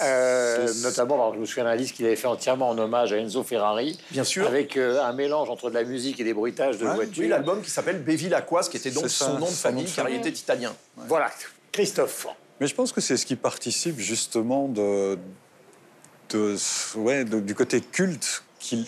[0.00, 3.16] Euh, notamment, alors, je me souviens d'un disque qu'il avait fait entièrement en hommage à
[3.16, 3.98] Enzo Ferrari.
[4.10, 4.46] Bien sûr.
[4.46, 7.22] Avec euh, un mélange entre de la musique et des bruitages de Hein, voitures.
[7.22, 9.90] oui, l'album qui s'appelle Bevilacquoise, qui était donc ça, son nom de nom famille, de
[9.90, 10.74] car il était italien.
[10.96, 11.30] Voilà,
[11.72, 12.26] Christophe.
[12.60, 15.18] Mais je pense que c'est ce qui participe justement de,
[16.30, 16.56] de-
[16.96, 18.42] ouais, de- du côté culte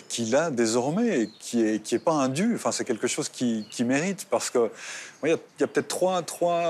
[0.07, 2.53] qu'il a désormais, et qui est, qui est pas un dû.
[2.55, 4.69] Enfin, c'est quelque chose qui, qui mérite parce que
[5.23, 6.63] il y a, peut-être trois, trois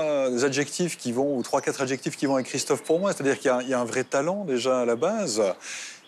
[0.44, 3.12] adjectifs qui vont ou trois quatre adjectifs qui vont avec Christophe pour moi.
[3.12, 5.42] C'est-à-dire qu'il y a- il y, a un vrai talent déjà à la base.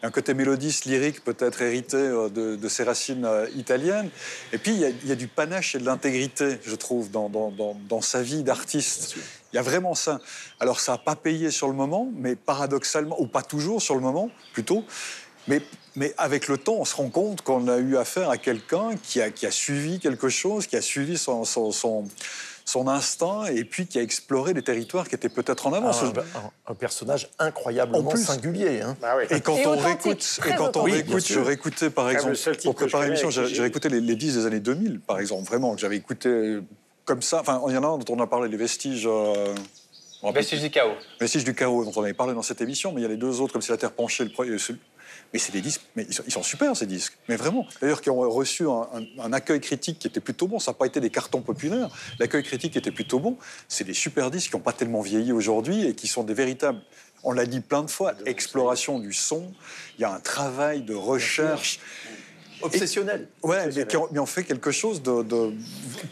[0.02, 4.10] un côté mélodiste, lyrique, peut-être hérité euh, de, de ses racines euh, italiennes.
[4.52, 7.10] Et puis, il y, a, il y a du panache et de l'intégrité, je trouve,
[7.10, 9.14] dans, dans- dans- dans sa vie d'artiste.
[9.52, 10.20] Il y a vraiment ça.
[10.60, 14.02] Alors, ça n'a pas payé sur le moment, mais paradoxalement, ou pas toujours sur le
[14.02, 14.84] moment, plutôt.
[15.48, 15.62] Mais,
[15.96, 19.20] mais avec le temps, on se rend compte qu'on a eu affaire à quelqu'un qui
[19.20, 22.04] a, qui a suivi quelque chose, qui a suivi son, son, son,
[22.64, 26.02] son instinct et puis qui a exploré des territoires qui étaient peut-être en avance.
[26.02, 28.24] Un, un- un personnage incroyablement En plus.
[28.24, 28.80] singulier.
[28.80, 28.96] hein.
[29.00, 29.24] Bah oui.
[29.30, 32.74] Et quand Et on réécoute, et quand on réécoute, je réécoutais par Ah, exemple, pour
[32.74, 35.96] préparer l'émission, j'ai réécouté les, les 10 des années 2000, par exemple, vraiment, que j'avais
[35.96, 36.62] écouté euh,
[37.04, 37.40] comme ça.
[37.40, 39.06] Enfin, il y en a un dont on a parlé, les vestiges.
[39.06, 39.54] euh,
[40.22, 40.94] on rappelle Vestige du chaos.
[41.20, 43.18] Vestiges du chaos, dont on avait parlé dans cette émission, mais il y a les
[43.18, 44.56] deux autres, comme c'est la Terre penchée, le premier.
[44.58, 44.80] celui-
[45.34, 47.66] Mais c'est des disques, mais ils sont, super ces disques, mais vraiment.
[47.82, 50.60] D'ailleurs, qui ont reçu un, un- un accueil critique qui était plutôt bon.
[50.60, 51.88] Ça n'a pas été des cartons populaires.
[52.20, 53.36] L'accueil critique était plutôt bon.
[53.68, 56.80] C'est des super disques qui n'ont pas tellement vieilli aujourd'hui et qui sont des véritables.
[57.24, 59.52] On l'a dit plein de fois, exploration du son.
[59.98, 61.80] Il y a un travail de recherche.
[62.62, 63.28] Obsessionnel.
[63.42, 65.52] Ouais, mais, qui ont, mais on fait quelque chose de, de-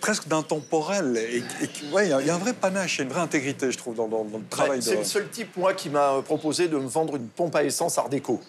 [0.00, 1.16] presque d'intemporel.
[1.16, 3.70] Et, et ouais, il y, a- il y a un vrai panache, une vraie intégrité,
[3.70, 4.98] je trouve, dans, dans- dans le travail Ouais, C'est de.
[4.98, 8.08] le seul type, moi, qui m'a proposé de me vendre une pompe à essence Art
[8.08, 8.40] déco.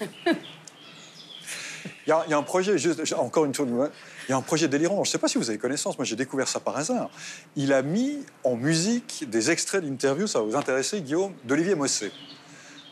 [2.06, 3.68] Il y, a, il y a un projet, juste, encore une chose,
[4.28, 4.96] il y a un projet délirant.
[5.04, 7.10] Je ne sais pas si vous avez connaissance, moi j'ai découvert ça par hasard.
[7.56, 12.10] Il a mis en musique des extraits d'interviews, ça va vous intéresser, Guillaume, d'Olivier Mossé.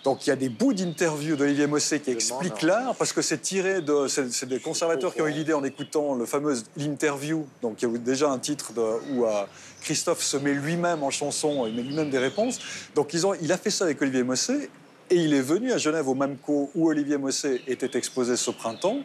[0.04, 3.38] Donc il y a des bouts d'interviews d'Olivier Mossé qui expliquent l'art, parce que c'est
[3.38, 4.06] tiré de.
[4.08, 7.94] C'est des conservateurs qui ont eu l'idée en écoutant le fameux L'Interview, donc il y
[7.94, 8.80] a déjà un titre de,
[9.12, 9.44] où euh,
[9.80, 12.58] Christophe se met lui-même en chanson, il met lui-même des réponses.
[12.94, 14.70] Donc ils ont, il a fait ça avec Olivier Mossé,
[15.10, 19.00] et il est venu à Genève au MAMCO où Olivier Mossé était exposé ce printemps.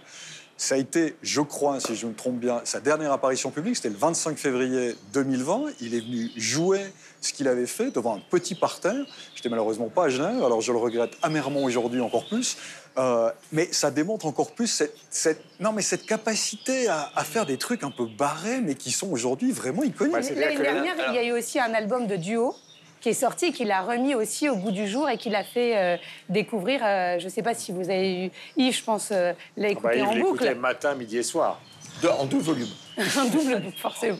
[0.55, 3.89] Ça a été, je crois, si je me trompe bien, sa dernière apparition publique, c'était
[3.89, 5.63] le 25 février 2020.
[5.81, 6.79] Il est venu jouer
[7.21, 9.03] ce qu'il avait fait devant un petit parterre.
[9.35, 12.55] J'étais malheureusement pas à Genève, alors je le regrette amèrement aujourd'hui encore plus.
[12.99, 17.47] Euh, mais ça démontre encore plus cette, cette- non, mais cette capacité à, à faire
[17.47, 20.13] des trucs un peu barrés, mais qui sont aujourd'hui vraiment iconiques.
[20.39, 22.55] L'année dernière, il y a eu aussi un album de duo
[23.03, 25.77] qui est sorti, qu'il a remis aussi au goût du jour et qu'il a fait
[25.77, 25.97] euh,
[26.29, 26.79] découvrir.
[26.83, 29.71] euh, je ne sais pas si vous avez eu Yves, je pense, euh, l'a Ah
[29.71, 30.59] écouté bah, Yves en l'écoutait boucle.
[30.59, 31.59] matin, midi et soir.
[32.01, 32.65] De- en deux volumes.
[32.97, 34.17] un double boucle, forcément.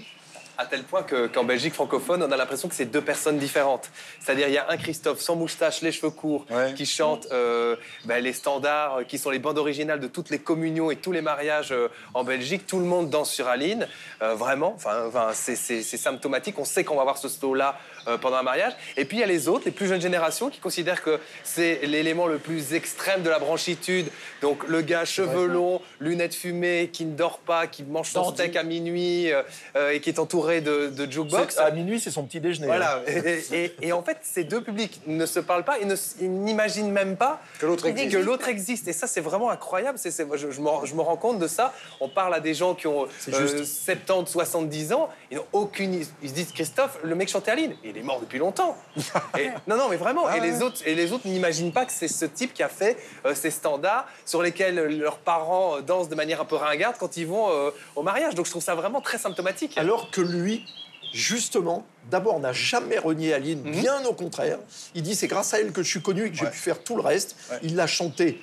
[0.56, 3.89] À tel point que- qu'en Belgique francophone, on a l'impression que c'est deux personnes différentes.
[4.20, 6.76] C'est-à-dire, il y a un Christophe sans moustache, les cheveux courts, Ouais.
[6.76, 7.76] qui chante euh,
[8.06, 11.12] ben, les standards, euh, qui sont les bandes originales de toutes les communions et tous
[11.12, 12.68] les mariages euh, en Belgique.
[12.68, 13.88] Tout le monde danse sur Aline,
[14.22, 14.74] euh, vraiment.
[14.76, 16.60] Enfin, enfin, c'est- symptomatique.
[16.60, 17.80] On sait qu'on va avoir ce slow-là
[18.22, 18.74] pendant un mariage.
[18.97, 21.80] Et puis, il y a les autres, les plus jeunes générations, qui considèrent que c'est
[21.86, 24.08] l'élément le plus extrême de la branchitude.
[24.41, 28.56] Donc, le gars cheveux longs, lunettes fumées, qui ne dort pas, qui mange son steak
[28.58, 29.28] à minuit
[29.76, 31.58] et qui est entouré de, de jukebox.
[31.58, 32.68] À minuit, c'est son petit déjeuner.
[32.68, 32.76] hein.
[32.78, 33.02] Voilà.
[33.08, 35.86] Et, et- et en fait, ces deux publics ne se parlent pas et
[36.28, 38.12] n'imaginent même pas Que l'autre existe.
[38.12, 38.88] que l'autre existe.
[38.88, 39.98] Et ça, c'est vraiment incroyable.
[39.98, 41.74] C'est- c'est- je, je me, rends- je me rends compte de ça.
[42.00, 43.64] On parle à des gens qui ont C'est euh, juste.
[43.66, 45.10] 70, 70 ans.
[45.32, 45.94] Ils n'ont aucune.
[46.22, 47.76] Ils se disent Christophe, le mec chantait Aline.
[47.84, 48.78] Il est mort depuis longtemps.
[49.38, 50.24] Et- non, non, mais vraiment.
[50.28, 52.70] Ah et, les autres, et les autres n'imaginent pas que c'est ce type qui a
[52.70, 56.96] fait euh, ces standards sur lesquels leurs parents euh, dansent de manière un peu ringarde
[57.00, 58.36] quand ils vont euh, au mariage.
[58.36, 59.78] Donc je trouve ça vraiment très symptomatique.
[59.78, 60.66] Alors que lui,
[61.14, 63.72] justement, d'abord, n'a jamais renié Aline, Mhm.
[63.82, 64.60] bien au contraire.
[64.96, 66.84] Il dit c'est grâce à elle que je suis connu et que j'ai pu faire
[66.84, 67.36] tout le reste.
[67.52, 67.60] Ouais.
[67.64, 68.42] Il l'a chanté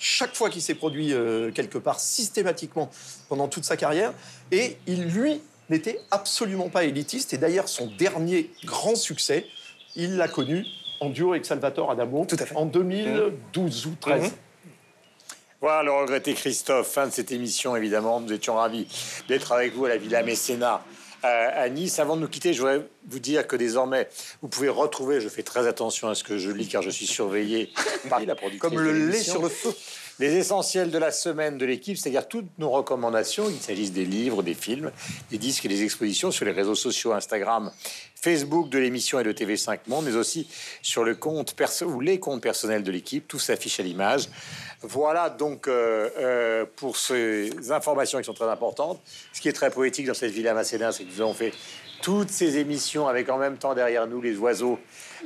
[0.00, 2.90] chaque fois qu'il s'est produit euh, quelque part, systématiquement,
[3.28, 4.12] pendant toute sa carrière.
[4.52, 7.32] Et il, lui, n'était absolument pas élitiste.
[7.34, 9.46] Et d'ailleurs, son dernier grand succès,
[9.96, 10.64] il l'a connu
[11.00, 12.56] en duo avec Salvatore Adamo Tout à fait.
[12.56, 14.22] en 2012 ou 13.
[14.24, 14.30] Mhm.
[15.60, 16.88] Voilà le regretté Christophe.
[16.92, 18.20] Fin de cette émission, évidemment.
[18.20, 18.86] Nous étions ravis
[19.28, 20.82] d'être avec vous à la Villa Mécénat
[21.22, 21.98] à Nice.
[21.98, 24.08] Avant de nous quitter, je voudrais vous dire que désormais,
[24.42, 27.06] vous pouvez retrouver, je fais très attention à ce que je lis car je suis
[27.06, 27.70] surveillé
[28.08, 29.74] par la productrice Comme le lait sur le feu.
[30.20, 34.42] Les essentiels de la semaine de l'équipe, c'est-à-dire toutes nos recommandations, qu'il s'agisse des livres,
[34.42, 34.90] des films,
[35.30, 37.70] des disques et des expositions sur les réseaux sociaux Instagram,
[38.16, 40.48] Facebook de l'émission et de TV5 Monde, mais aussi
[40.82, 43.28] sur le compte perso ou les comptes personnels de l'équipe.
[43.28, 44.28] Tout s'affiche à l'image.
[44.82, 49.00] Voilà donc euh, euh, pour ces informations qui sont très importantes.
[49.32, 51.52] Ce qui est très poétique dans cette villa Macédin, c'est que nous avons fait
[52.00, 54.78] toutes ces émissions avec en même temps derrière nous les oiseaux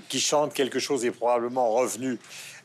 [0.08, 2.18] qui chantent quelque chose est probablement revenu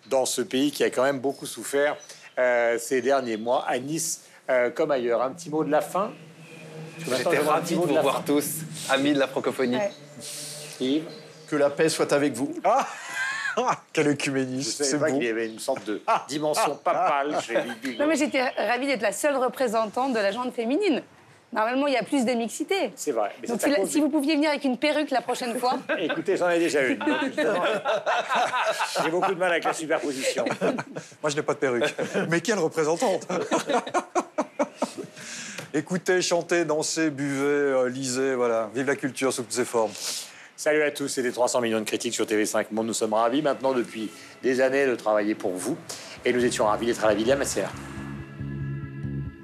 [0.09, 1.97] dans ce pays qui a quand même beaucoup souffert
[2.39, 5.21] euh, ces derniers mois, à Nice euh, comme ailleurs.
[5.21, 6.11] Un petit mot de la fin?
[6.99, 8.23] J'étais Un ravi petit de vous voir fin.
[8.23, 8.45] tous,
[8.89, 9.75] amis de la francophonie.
[9.75, 9.91] Ouais.
[10.79, 11.03] Yves?
[11.49, 12.53] Que la paix soit avec vous.
[12.63, 12.87] Ah
[13.93, 15.05] Quel œcuménisme, c'est beau.
[15.05, 17.97] qu'il y avait une sorte de dimension papale chez Lydie.
[17.97, 21.01] Non, mais j'étais ravie d'être la seule représentante de la gente féminine.
[21.53, 22.91] Normalement, il y a plus de mixité.
[22.95, 23.31] C'est vrai.
[23.41, 26.59] Mais Donc, si, vous pouviez venir avec une perruque la prochaine fois, Écoutez, j'en ai
[26.59, 26.99] déjà une.
[27.25, 27.63] justement,
[29.01, 30.43] J'ai beaucoup de mal avec la superposition.
[30.61, 31.95] Moi, je n'ai pas de perruque.
[32.29, 33.25] Mais quelle représentante
[35.73, 38.69] Écoutez, chantez, dansez, buvez, euh, lisez, voilà.
[38.73, 39.91] Vive la culture sous toutes ses formes.
[40.59, 42.87] Salut à tous, c'était 300 millions de critiques sur TV5 Monde.
[42.87, 44.09] Nous sommes ravis maintenant depuis
[44.41, 45.77] des années de travailler pour vous.
[46.25, 47.37] Et nous étions ravis d'être à la Villa.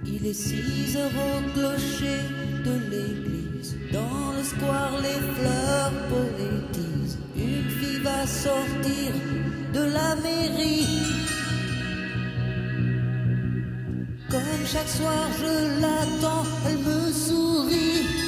[0.07, 2.17] Il est 6 heures au clocher
[2.65, 3.77] de l'église.
[3.91, 7.19] Dans le square, les fleurs poétisent.
[7.37, 9.13] Une fille va sortir
[9.71, 10.87] de la mairie.
[14.31, 18.22] Comme chaque soir, je l'attends, elle me sourit.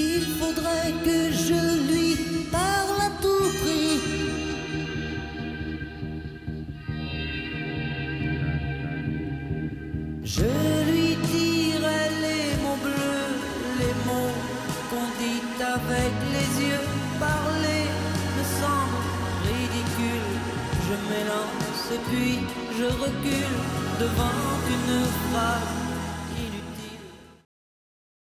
[0.00, 2.14] Il faudrait que je lui
[2.52, 3.98] parle à tout prix.
[10.22, 10.50] Je
[10.88, 13.32] lui dirai les mots bleus,
[13.80, 14.38] les mots
[14.88, 15.42] qu'on dit
[15.76, 16.86] avec les yeux.
[17.18, 17.84] Parler
[18.36, 19.00] me semble
[19.50, 20.32] ridicule.
[20.86, 21.68] Je m'élance
[22.08, 22.38] puis
[22.78, 23.58] je recule
[23.98, 24.44] devant
[24.74, 25.87] une phrase